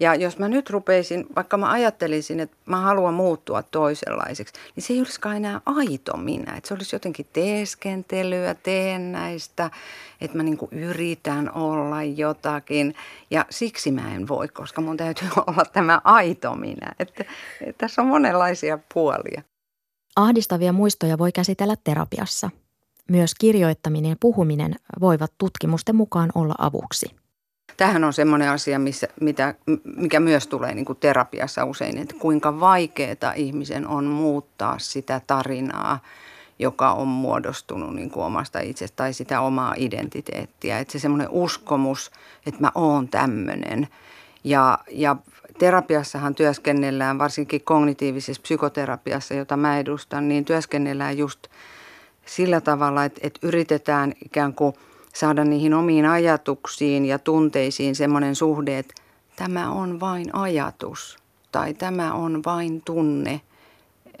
Ja 0.00 0.14
jos 0.14 0.38
mä 0.38 0.48
nyt 0.48 0.70
rupeisin, 0.70 1.26
vaikka 1.36 1.56
mä 1.56 1.70
ajattelisin, 1.70 2.40
että 2.40 2.56
mä 2.66 2.80
haluan 2.80 3.14
muuttua 3.14 3.62
toisenlaiseksi, 3.62 4.54
niin 4.76 4.84
se 4.84 4.92
ei 4.92 4.98
olisikaan 4.98 5.36
enää 5.36 5.60
aito 5.66 6.16
minä. 6.16 6.56
Että 6.56 6.68
se 6.68 6.74
olisi 6.74 6.96
jotenkin 6.96 7.26
teeskentelyä, 7.32 8.54
teennäistä, 8.54 9.70
että 10.20 10.36
mä 10.36 10.42
niinku 10.42 10.68
yritän 10.72 11.52
olla 11.52 12.02
jotakin. 12.02 12.94
Ja 13.30 13.44
siksi 13.50 13.92
mä 13.92 14.14
en 14.14 14.28
voi, 14.28 14.48
koska 14.48 14.80
mun 14.80 14.96
täytyy 14.96 15.28
olla 15.46 15.64
tämä 15.72 16.00
aito 16.04 16.54
minä. 16.54 16.92
Että, 16.98 17.24
että 17.60 17.86
tässä 17.86 18.02
on 18.02 18.08
monenlaisia 18.08 18.78
puolia. 18.94 19.42
Ahdistavia 20.16 20.72
muistoja 20.72 21.18
voi 21.18 21.32
käsitellä 21.32 21.74
terapiassa– 21.84 22.50
myös 23.10 23.34
kirjoittaminen 23.34 24.10
ja 24.10 24.16
puhuminen 24.20 24.74
voivat 25.00 25.32
tutkimusten 25.38 25.96
mukaan 25.96 26.30
olla 26.34 26.54
avuksi. 26.58 27.10
Tähän 27.76 28.04
on 28.04 28.12
semmoinen 28.12 28.50
asia, 28.50 28.78
missä, 28.78 29.08
mitä, 29.20 29.54
mikä 29.96 30.20
myös 30.20 30.46
tulee 30.46 30.74
niin 30.74 30.84
kuin 30.84 30.98
terapiassa 30.98 31.64
usein, 31.64 31.98
että 31.98 32.14
kuinka 32.18 32.60
vaikeaa 32.60 33.32
ihmisen 33.36 33.88
on 33.88 34.04
muuttaa 34.04 34.78
sitä 34.78 35.20
tarinaa, 35.26 35.98
joka 36.58 36.92
on 36.92 37.08
muodostunut 37.08 37.94
niin 37.94 38.10
kuin 38.10 38.24
omasta 38.24 38.60
itsestä 38.60 38.96
tai 38.96 39.12
sitä 39.12 39.40
omaa 39.40 39.74
identiteettiä. 39.76 40.78
Että 40.78 40.92
se 40.92 40.98
semmoinen 40.98 41.28
uskomus, 41.30 42.10
että 42.46 42.60
mä 42.60 42.72
oon 42.74 43.08
tämmöinen. 43.08 43.88
Ja, 44.44 44.78
ja 44.90 45.16
terapiassahan 45.58 46.34
työskennellään, 46.34 47.18
varsinkin 47.18 47.60
kognitiivisessa 47.64 48.42
psykoterapiassa, 48.42 49.34
jota 49.34 49.56
mä 49.56 49.78
edustan, 49.78 50.28
niin 50.28 50.44
työskennellään 50.44 51.18
just– 51.18 51.46
sillä 52.26 52.60
tavalla, 52.60 53.04
että, 53.04 53.20
että 53.22 53.46
yritetään 53.46 54.12
ikään 54.24 54.54
kuin 54.54 54.74
saada 55.14 55.44
niihin 55.44 55.74
omiin 55.74 56.06
ajatuksiin 56.06 57.06
ja 57.06 57.18
tunteisiin 57.18 57.96
semmoinen 57.96 58.34
suhde, 58.34 58.78
että 58.78 58.94
tämä 59.36 59.70
on 59.70 60.00
vain 60.00 60.34
ajatus 60.34 61.18
tai 61.52 61.74
tämä 61.74 62.12
on 62.12 62.42
vain 62.44 62.82
tunne, 62.82 63.40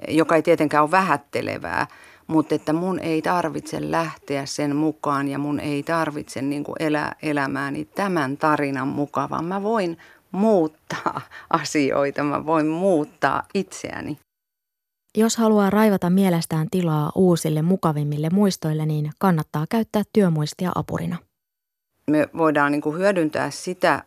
joka 0.08 0.36
ei 0.36 0.42
tietenkään 0.42 0.82
ole 0.82 0.90
vähättelevää, 0.90 1.86
mutta 2.26 2.54
että 2.54 2.72
mun 2.72 2.98
ei 2.98 3.22
tarvitse 3.22 3.90
lähteä 3.90 4.46
sen 4.46 4.76
mukaan 4.76 5.28
ja 5.28 5.38
mun 5.38 5.60
ei 5.60 5.82
tarvitse 5.82 6.42
niin 6.42 6.64
kuin 6.64 6.76
elää 6.80 7.16
elämääni 7.22 7.84
tämän 7.84 8.36
tarinan 8.36 8.88
mukaan, 8.88 9.30
vaan 9.30 9.44
mä 9.44 9.62
voin 9.62 9.98
muuttaa 10.32 11.20
asioita, 11.62 12.22
mä 12.22 12.46
voin 12.46 12.66
muuttaa 12.66 13.42
itseäni. 13.54 14.18
Jos 15.16 15.36
haluaa 15.36 15.70
raivata 15.70 16.10
mielestään 16.10 16.66
tilaa 16.70 17.12
uusille 17.14 17.62
mukavimmille 17.62 18.28
muistoille, 18.32 18.86
niin 18.86 19.10
kannattaa 19.18 19.66
käyttää 19.70 20.02
työmuistia 20.12 20.72
apurina. 20.74 21.16
Me 22.10 22.28
voidaan 22.36 22.72
niin 22.72 22.82
kuin 22.82 22.98
hyödyntää 22.98 23.50
sitä, 23.50 24.04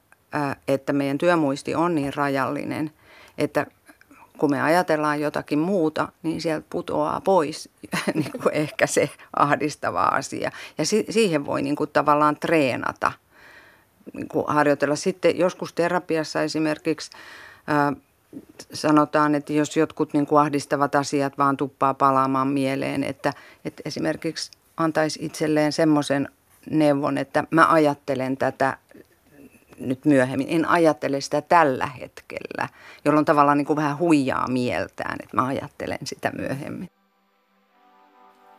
että 0.68 0.94
meidän 0.94 1.18
työmuisti 1.18 1.76
on 1.76 1.96
niin 1.96 2.13
rajallinen, 2.13 2.92
että 3.38 3.66
kun 4.38 4.52
me 4.52 4.62
ajatellaan 4.62 5.22
jotakin 5.22 5.60
muuta, 5.60 6.08
niin 6.24 6.42
sieltä 6.42 6.68
putoaa 6.70 7.22
pois 7.22 7.70
niin 8.13 8.32
kuin 8.44 8.54
ehkä 8.54 8.88
se 8.88 9.10
ahdistava 9.36 10.04
asia. 10.04 10.52
Ja 10.78 10.86
si- 10.86 11.06
siihen 11.10 11.46
voi 11.46 11.62
niin 11.62 11.76
kuin 11.76 11.89
tavallaan 11.94 12.36
treenata, 12.36 13.12
niin 14.13 14.28
kuin 14.28 14.46
harjoitella. 14.48 14.96
Sitten 14.96 15.38
joskus 15.38 15.74
terapiassa 15.74 16.42
esimerkiksi 16.42 17.12
sanotaan, 18.74 19.36
että 19.36 19.54
jos 19.54 19.78
jotkut 19.78 20.13
niin 20.13 20.26
kuin 20.26 20.41
ahdistavat 20.41 20.96
asiat 20.96 21.38
vaan 21.38 21.58
tuppaa 21.58 21.93
palaamaan 21.93 22.48
mieleen, 22.48 23.04
että, 23.04 23.34
että 23.65 23.82
esimerkiksi 23.86 24.52
antaisi 24.78 25.26
itselleen 25.26 25.72
semmoisen 25.72 26.30
neuvon, 26.69 27.17
että 27.17 27.43
mä 27.52 27.72
ajattelen 27.72 28.38
tätä 28.38 28.78
nyt 29.80 30.06
myöhemmin. 30.06 30.48
En 30.50 30.67
ajattele 30.67 31.22
sitä 31.22 31.41
tällä 31.41 31.88
hetkellä, 31.88 32.69
jolloin 33.06 33.26
tavallaan 33.26 33.58
niin 33.58 33.65
kuin 33.65 33.78
vähän 33.78 33.98
huijaa 33.98 34.48
mieltään, 34.48 35.17
että 35.24 35.38
mä 35.38 35.46
ajattelen 35.46 36.00
sitä 36.04 36.32
myöhemmin. 36.38 36.89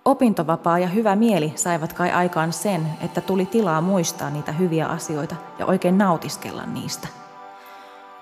Opintovapaa 0.05 0.79
ja 0.79 0.89
hyvä 0.89 1.17
mieli 1.17 1.53
saivat 1.55 1.93
kai 1.93 2.11
aikaan 2.11 2.53
sen, 2.53 2.87
että 3.05 3.21
tuli 3.21 3.47
tilaa 3.47 3.81
muistaa 3.81 4.31
niitä 4.31 4.53
hyviä 4.53 4.87
asioita 4.87 5.37
ja 5.59 5.67
oikein 5.67 5.99
nautiskella 5.99 6.67
niistä– 6.67 7.09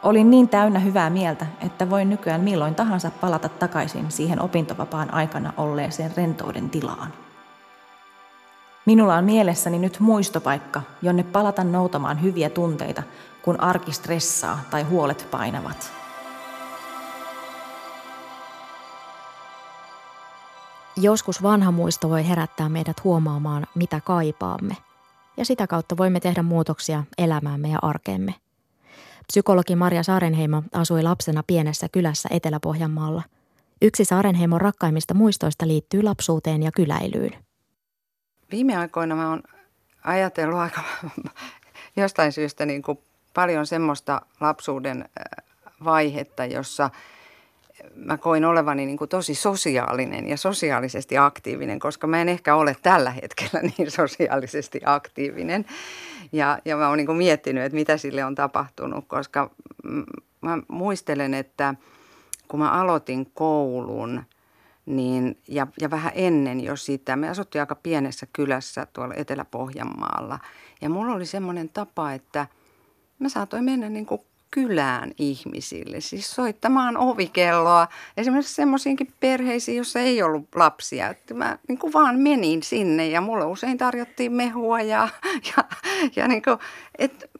Olin 0.02 0.30
niin 0.30 0.48
täynnä 0.48 0.78
hyvää 0.78 1.10
mieltä, 1.10 1.46
että 1.60 1.90
voin 1.90 2.10
nykyään 2.10 2.40
milloin 2.40 2.74
tahansa 2.74 3.10
palata 3.10 3.48
takaisin 3.48 4.10
siihen 4.10 4.40
opintovapaan 4.42 5.14
aikana 5.14 5.52
olleeseen 5.56 6.12
rentouden 6.16 6.70
tilaan. 6.70 7.12
Minulla 8.86 9.16
on 9.16 9.24
mielessäni 9.24 9.78
nyt 9.78 10.00
muistopaikka, 10.00 10.82
jonne 11.02 11.22
palata 11.22 11.64
noutamaan 11.64 12.22
hyviä 12.22 12.50
tunteita, 12.50 13.02
kun 13.42 13.60
arki 13.60 13.92
stressaa 13.92 14.60
tai 14.70 14.82
huolet 14.82 15.28
painavat. 15.30 15.92
Joskus 20.96 21.42
vanha 21.42 21.70
muisto 21.70 22.10
voi 22.10 22.28
herättää 22.28 22.68
meidät 22.68 23.04
huomaamaan, 23.04 23.66
mitä 23.74 24.00
kaipaamme, 24.00 24.76
ja 25.36 25.44
sitä 25.44 25.66
kautta 25.66 25.96
voimme 25.96 26.20
tehdä 26.20 26.42
muutoksia 26.42 27.04
elämäämme 27.18 27.68
ja 27.68 27.78
arkeemme. 27.82 28.41
Psykologi 29.26 29.76
Maria 29.76 30.02
Saarenheimo 30.02 30.62
asui 30.72 31.02
lapsena 31.02 31.42
pienessä 31.46 31.86
kylässä 31.92 32.28
Etelä-Pohjanmaalla. 32.32 33.22
Yksi 33.82 34.04
Saarenheimon 34.04 34.60
rakkaimmista 34.60 35.14
muistoista 35.14 35.68
liittyy 35.68 36.02
lapsuuteen 36.02 36.62
ja 36.62 36.72
kyläilyyn. 36.72 37.30
Viime 38.52 38.76
aikoina 38.76 39.16
mä 39.16 39.30
oon 39.30 39.42
ajatellut 40.04 40.58
aika 40.58 40.82
jostain 41.96 42.32
syystä 42.32 42.66
niin 42.66 42.82
kuin 42.82 42.98
paljon 43.34 43.66
semmoista 43.66 44.22
lapsuuden 44.40 45.08
vaihetta, 45.84 46.44
jossa 46.44 46.90
mä 47.94 48.16
koin 48.16 48.44
olevani 48.44 48.86
niin 48.86 48.96
kuin 48.96 49.08
tosi 49.08 49.34
sosiaalinen 49.34 50.28
ja 50.28 50.36
sosiaalisesti 50.36 51.18
aktiivinen, 51.18 51.78
koska 51.78 52.06
mä 52.06 52.20
en 52.20 52.28
ehkä 52.28 52.54
ole 52.54 52.76
tällä 52.82 53.10
hetkellä 53.10 53.60
niin 53.78 53.90
sosiaalisesti 53.90 54.80
aktiivinen. 54.84 55.64
Ja, 56.32 56.58
ja 56.64 56.76
mä 56.76 56.88
oon 56.88 56.98
niin 56.98 57.16
miettinyt, 57.16 57.64
että 57.64 57.76
mitä 57.76 57.96
sille 57.96 58.24
on 58.24 58.34
tapahtunut, 58.34 59.04
koska 59.08 59.50
mä 60.40 60.58
muistelen, 60.68 61.34
että 61.34 61.74
kun 62.48 62.60
mä 62.60 62.70
aloitin 62.70 63.30
koulun, 63.34 64.22
niin, 64.86 65.38
ja, 65.48 65.66
ja 65.80 65.90
vähän 65.90 66.12
ennen 66.14 66.60
jo 66.60 66.76
sitä. 66.76 67.16
Me 67.16 67.28
asuttiin 67.28 67.62
aika 67.62 67.74
pienessä 67.74 68.26
kylässä 68.32 68.86
tuolla 68.92 69.14
Etelä-Pohjanmaalla. 69.14 70.38
Ja 70.80 70.88
mulla 70.88 71.14
oli 71.14 71.26
semmoinen 71.26 71.68
tapa, 71.68 72.12
että 72.12 72.46
mä 73.18 73.28
saatoin 73.28 73.64
mennä 73.64 73.88
niin 73.88 74.06
kuin 74.06 74.20
kylään 74.52 75.12
ihmisille, 75.18 76.00
siis 76.00 76.34
soittamaan 76.34 76.96
ovikelloa. 76.96 77.88
Esimerkiksi 78.16 78.54
semmoisiinkin 78.54 79.12
perheisiin, 79.20 79.76
joissa 79.76 80.00
ei 80.00 80.22
ollut 80.22 80.48
lapsia. 80.54 81.08
Että 81.08 81.34
mä 81.34 81.58
niin 81.68 81.78
kuin 81.78 81.92
vaan 81.92 82.18
menin 82.18 82.62
sinne 82.62 83.06
ja 83.06 83.20
mulle 83.20 83.44
usein 83.44 83.78
tarjottiin 83.78 84.32
mehua 84.32 84.80
ja, 84.80 85.08
ja, 85.56 85.64
ja 86.16 86.28
niin 86.28 86.42
kuin, 86.42 86.58
et, 86.98 87.30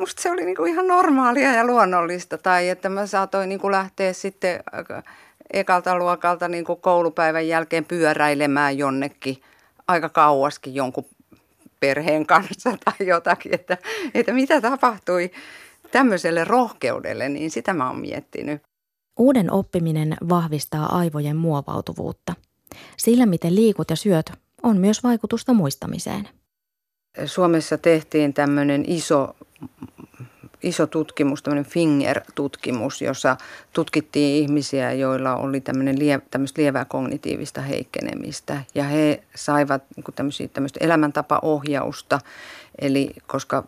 musta 0.00 0.22
se 0.22 0.30
oli 0.30 0.44
niin 0.44 0.56
kuin 0.56 0.72
ihan 0.72 0.88
normaalia 0.88 1.52
ja 1.52 1.66
luonnollista. 1.66 2.38
Tai 2.38 2.68
että 2.68 2.88
mä 2.88 3.06
saatoin 3.06 3.48
niin 3.48 3.60
kuin 3.60 3.72
lähteä 3.72 4.12
sitten 4.12 4.60
ekalta 5.52 5.98
luokalta 5.98 6.48
niin 6.48 6.64
kuin 6.64 6.80
koulupäivän 6.80 7.48
jälkeen 7.48 7.84
pyöräilemään 7.84 8.78
jonnekin 8.78 9.42
aika 9.88 10.08
kauaskin 10.08 10.74
jonkun 10.74 11.06
perheen 11.80 12.26
kanssa 12.26 12.78
tai 12.84 13.06
jotakin, 13.06 13.54
että, 13.54 13.78
että 14.14 14.32
mitä 14.32 14.60
tapahtui 14.60 15.30
tämmöiselle 15.96 16.44
rohkeudelle, 16.44 17.28
niin 17.28 17.50
sitä 17.50 17.74
mä 17.74 17.88
oon 17.88 18.00
miettinyt. 18.00 18.62
Uuden 19.18 19.52
oppiminen 19.52 20.16
vahvistaa 20.28 20.98
aivojen 20.98 21.36
muovautuvuutta. 21.36 22.34
Sillä, 22.96 23.26
miten 23.26 23.54
liikut 23.54 23.90
ja 23.90 23.96
syöt, 23.96 24.32
on 24.62 24.76
myös 24.76 25.02
vaikutusta 25.02 25.52
muistamiseen. 25.54 26.28
Suomessa 27.26 27.78
tehtiin 27.78 28.34
tämmöinen 28.34 28.84
iso, 28.86 29.36
iso 30.62 30.86
tutkimus, 30.86 31.42
tämmöinen 31.42 31.70
Finger-tutkimus, 31.70 33.02
jossa 33.02 33.36
tutkittiin 33.72 34.42
ihmisiä, 34.42 34.92
joilla 34.92 35.36
oli 35.36 35.60
tämmöinen 35.60 35.98
lie, 35.98 36.20
tämmöistä 36.30 36.62
lievää 36.62 36.84
kognitiivista 36.84 37.60
heikkenemistä. 37.60 38.62
Ja 38.74 38.84
he 38.84 39.22
saivat 39.34 39.82
niin 39.96 40.50
tämmöistä 40.52 40.78
elämäntapaohjausta, 40.82 42.20
eli 42.78 43.10
koska 43.26 43.64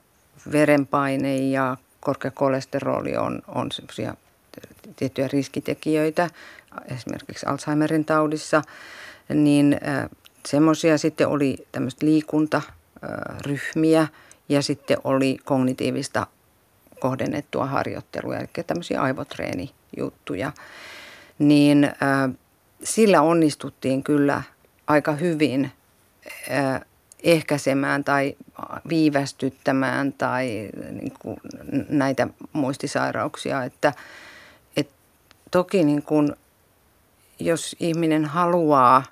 verenpaine 0.53 1.37
ja 1.37 1.77
korkea 2.01 2.31
kolesteroli 2.31 3.17
on, 3.17 3.43
on 3.49 3.69
tiettyjä 4.97 5.29
riskitekijöitä, 5.33 6.31
esimerkiksi 6.97 7.47
Alzheimerin 7.47 8.05
taudissa, 8.05 8.63
niin 9.35 9.81
semmoisia 10.47 10.99
sitten 10.99 11.29
oli 11.29 11.67
tämmöistä 11.73 12.07
liikuntaryhmiä 12.07 14.09
ja 14.49 14.63
sitten 14.63 14.99
oli 15.05 15.39
kognitiivista 15.45 16.27
kohdennettua 17.01 17.67
harjoittelua, 17.67 18.37
eli 18.37 18.49
tämmöisiä 18.67 19.03
aivotreenijuttuja. 19.03 20.53
Niin 21.39 21.91
sillä 22.85 23.23
onnistuttiin 23.23 24.03
kyllä 24.03 24.43
aika 24.87 25.13
hyvin 25.13 25.73
ehkäisemään 27.23 28.05
tai 28.05 28.37
viivästyttämään 28.89 30.13
tai 30.13 30.71
niin 30.91 31.13
kuin 31.19 31.41
näitä 31.89 32.29
muistisairauksia. 32.53 33.65
Että, 33.65 33.93
et 34.77 34.91
toki 35.51 35.85
niin 35.85 36.03
kuin, 36.03 36.33
jos 37.41 37.77
ihminen 37.81 38.25
haluaa 38.25 39.03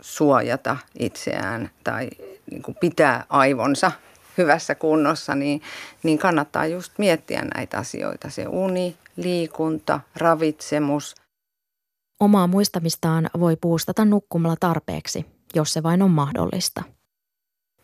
suojata 0.00 0.76
itseään 0.98 1.70
tai 1.84 2.10
niin 2.50 2.62
kuin 2.62 2.76
pitää 2.80 3.24
aivonsa 3.28 3.92
hyvässä 4.38 4.74
kunnossa, 4.74 5.34
niin, 5.34 5.62
niin 6.02 6.18
kannattaa 6.18 6.66
just 6.66 6.92
miettiä 6.98 7.42
näitä 7.54 7.78
asioita. 7.78 8.30
Se 8.30 8.46
uni, 8.48 8.96
liikunta, 9.16 10.00
ravitsemus. 10.16 11.14
Omaa 12.20 12.46
muistamistaan 12.46 13.30
voi 13.40 13.56
puustata 13.56 14.04
nukkumalla 14.04 14.56
tarpeeksi, 14.60 15.26
jos 15.54 15.72
se 15.72 15.82
vain 15.82 16.02
on 16.02 16.10
mahdollista– 16.10 16.82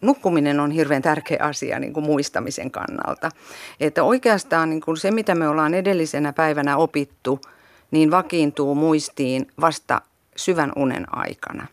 nukkuminen 0.07 0.61
on 0.61 0.71
hirveän 0.71 1.03
tärkeä 1.03 1.39
asia 1.41 1.79
niin 1.79 1.93
kuin 1.93 2.07
muistamisen 2.07 2.71
kannalta. 2.71 3.31
Että 3.81 4.03
oikeastaan 4.03 4.71
niin 4.71 4.81
kuin 4.81 4.97
se, 4.97 5.11
mitä 5.11 5.35
me 5.35 5.49
ollaan 5.49 5.75
edellisenä 5.75 6.33
päivänä 6.33 6.77
opittu, 6.77 7.41
niin 7.91 8.11
vakiintuu 8.11 8.75
muistiin 8.75 9.47
vasta 9.61 10.03
syvän 10.37 10.73
unen 10.77 11.17
aikana. 11.17 11.67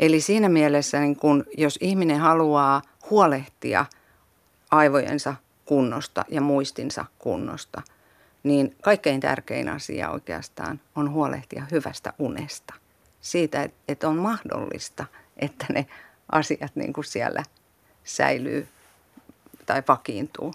Eli 0.00 0.20
siinä 0.20 0.48
mielessä, 0.48 1.00
niin 1.00 1.16
kun, 1.16 1.44
jos 1.56 1.78
ihminen 1.80 2.18
haluaa 2.18 2.82
huolehtia 3.10 3.86
aivojensa 4.70 5.34
kunnosta 5.64 6.24
ja 6.28 6.40
muistinsa 6.40 7.04
kunnosta, 7.18 7.82
niin 8.42 8.76
kaikkein 8.82 9.20
tärkein 9.20 9.68
asia 9.68 10.10
oikeastaan 10.10 10.80
on 10.96 11.10
huolehtia 11.10 11.66
hyvästä 11.70 12.12
unesta. 12.18 12.74
Siitä, 13.20 13.68
että 13.88 14.08
on 14.08 14.16
mahdollista, 14.16 15.04
että 15.36 15.66
ne 15.72 15.86
asiat 16.32 16.76
niin 16.76 16.92
kuin 16.92 17.04
siellä 17.04 17.42
säilyy 18.06 18.66
tai 19.66 19.82
vakiintuu. 19.88 20.54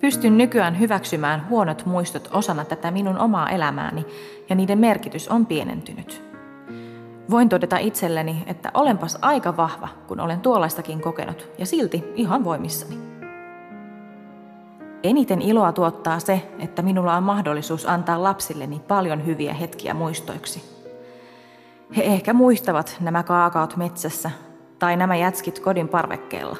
Pystyn 0.00 0.38
nykyään 0.38 0.80
hyväksymään 0.80 1.48
huonot 1.48 1.86
muistot 1.86 2.28
osana 2.32 2.64
tätä 2.64 2.90
minun 2.90 3.18
omaa 3.18 3.50
elämääni 3.50 4.06
ja 4.48 4.56
niiden 4.56 4.78
merkitys 4.78 5.28
on 5.28 5.46
pienentynyt. 5.46 6.22
Voin 7.30 7.48
todeta 7.48 7.78
itselleni, 7.78 8.44
että 8.46 8.70
olenpas 8.74 9.18
aika 9.22 9.56
vahva, 9.56 9.88
kun 10.06 10.20
olen 10.20 10.40
tuollaistakin 10.40 11.00
kokenut 11.00 11.48
ja 11.58 11.66
silti 11.66 12.04
ihan 12.14 12.44
voimissani. 12.44 13.17
Eniten 15.02 15.42
iloa 15.42 15.72
tuottaa 15.72 16.18
se, 16.18 16.42
että 16.58 16.82
minulla 16.82 17.16
on 17.16 17.22
mahdollisuus 17.22 17.86
antaa 17.86 18.22
lapsilleni 18.22 18.80
paljon 18.88 19.26
hyviä 19.26 19.54
hetkiä 19.54 19.94
muistoiksi. 19.94 20.62
He 21.96 22.02
ehkä 22.02 22.32
muistavat 22.32 22.96
nämä 23.00 23.22
kaakaot 23.22 23.76
metsässä 23.76 24.30
tai 24.78 24.96
nämä 24.96 25.16
jätskit 25.16 25.58
kodin 25.58 25.88
parvekkeella. 25.88 26.56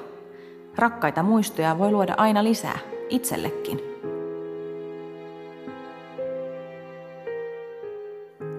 Rakkaita 0.76 1.22
muistoja 1.22 1.78
voi 1.78 1.92
luoda 1.92 2.14
aina 2.16 2.44
lisää, 2.44 2.78
itsellekin. 3.08 3.80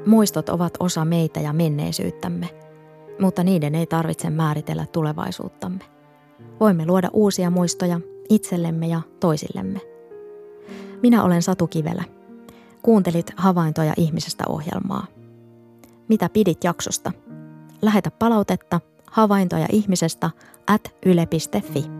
Muistot 0.05 0.49
ovat 0.49 0.73
osa 0.79 1.05
meitä 1.05 1.39
ja 1.39 1.53
menneisyyttämme, 1.53 2.49
mutta 3.19 3.43
niiden 3.43 3.75
ei 3.75 3.85
tarvitse 3.85 4.29
määritellä 4.29 4.85
tulevaisuuttamme. 4.85 5.83
Voimme 6.59 6.85
luoda 6.85 7.09
uusia 7.13 7.49
muistoja 7.49 7.99
itsellemme 8.29 8.87
ja 8.87 9.01
toisillemme. 9.19 9.81
Minä 11.01 11.23
olen 11.23 11.41
Satu 11.41 11.67
Kivelä. 11.67 12.03
Kuuntelit 12.81 13.31
havaintoja 13.35 13.93
ihmisestä 13.97 14.43
ohjelmaa. 14.49 15.07
Mitä 16.07 16.29
pidit 16.29 16.63
jaksosta? 16.63 17.11
Lähetä 17.81 18.11
palautetta 18.11 18.81
havaintoja 19.11 19.67
ihmisestä 19.71 20.29
at 20.67 20.95
yle.fi. 21.05 21.98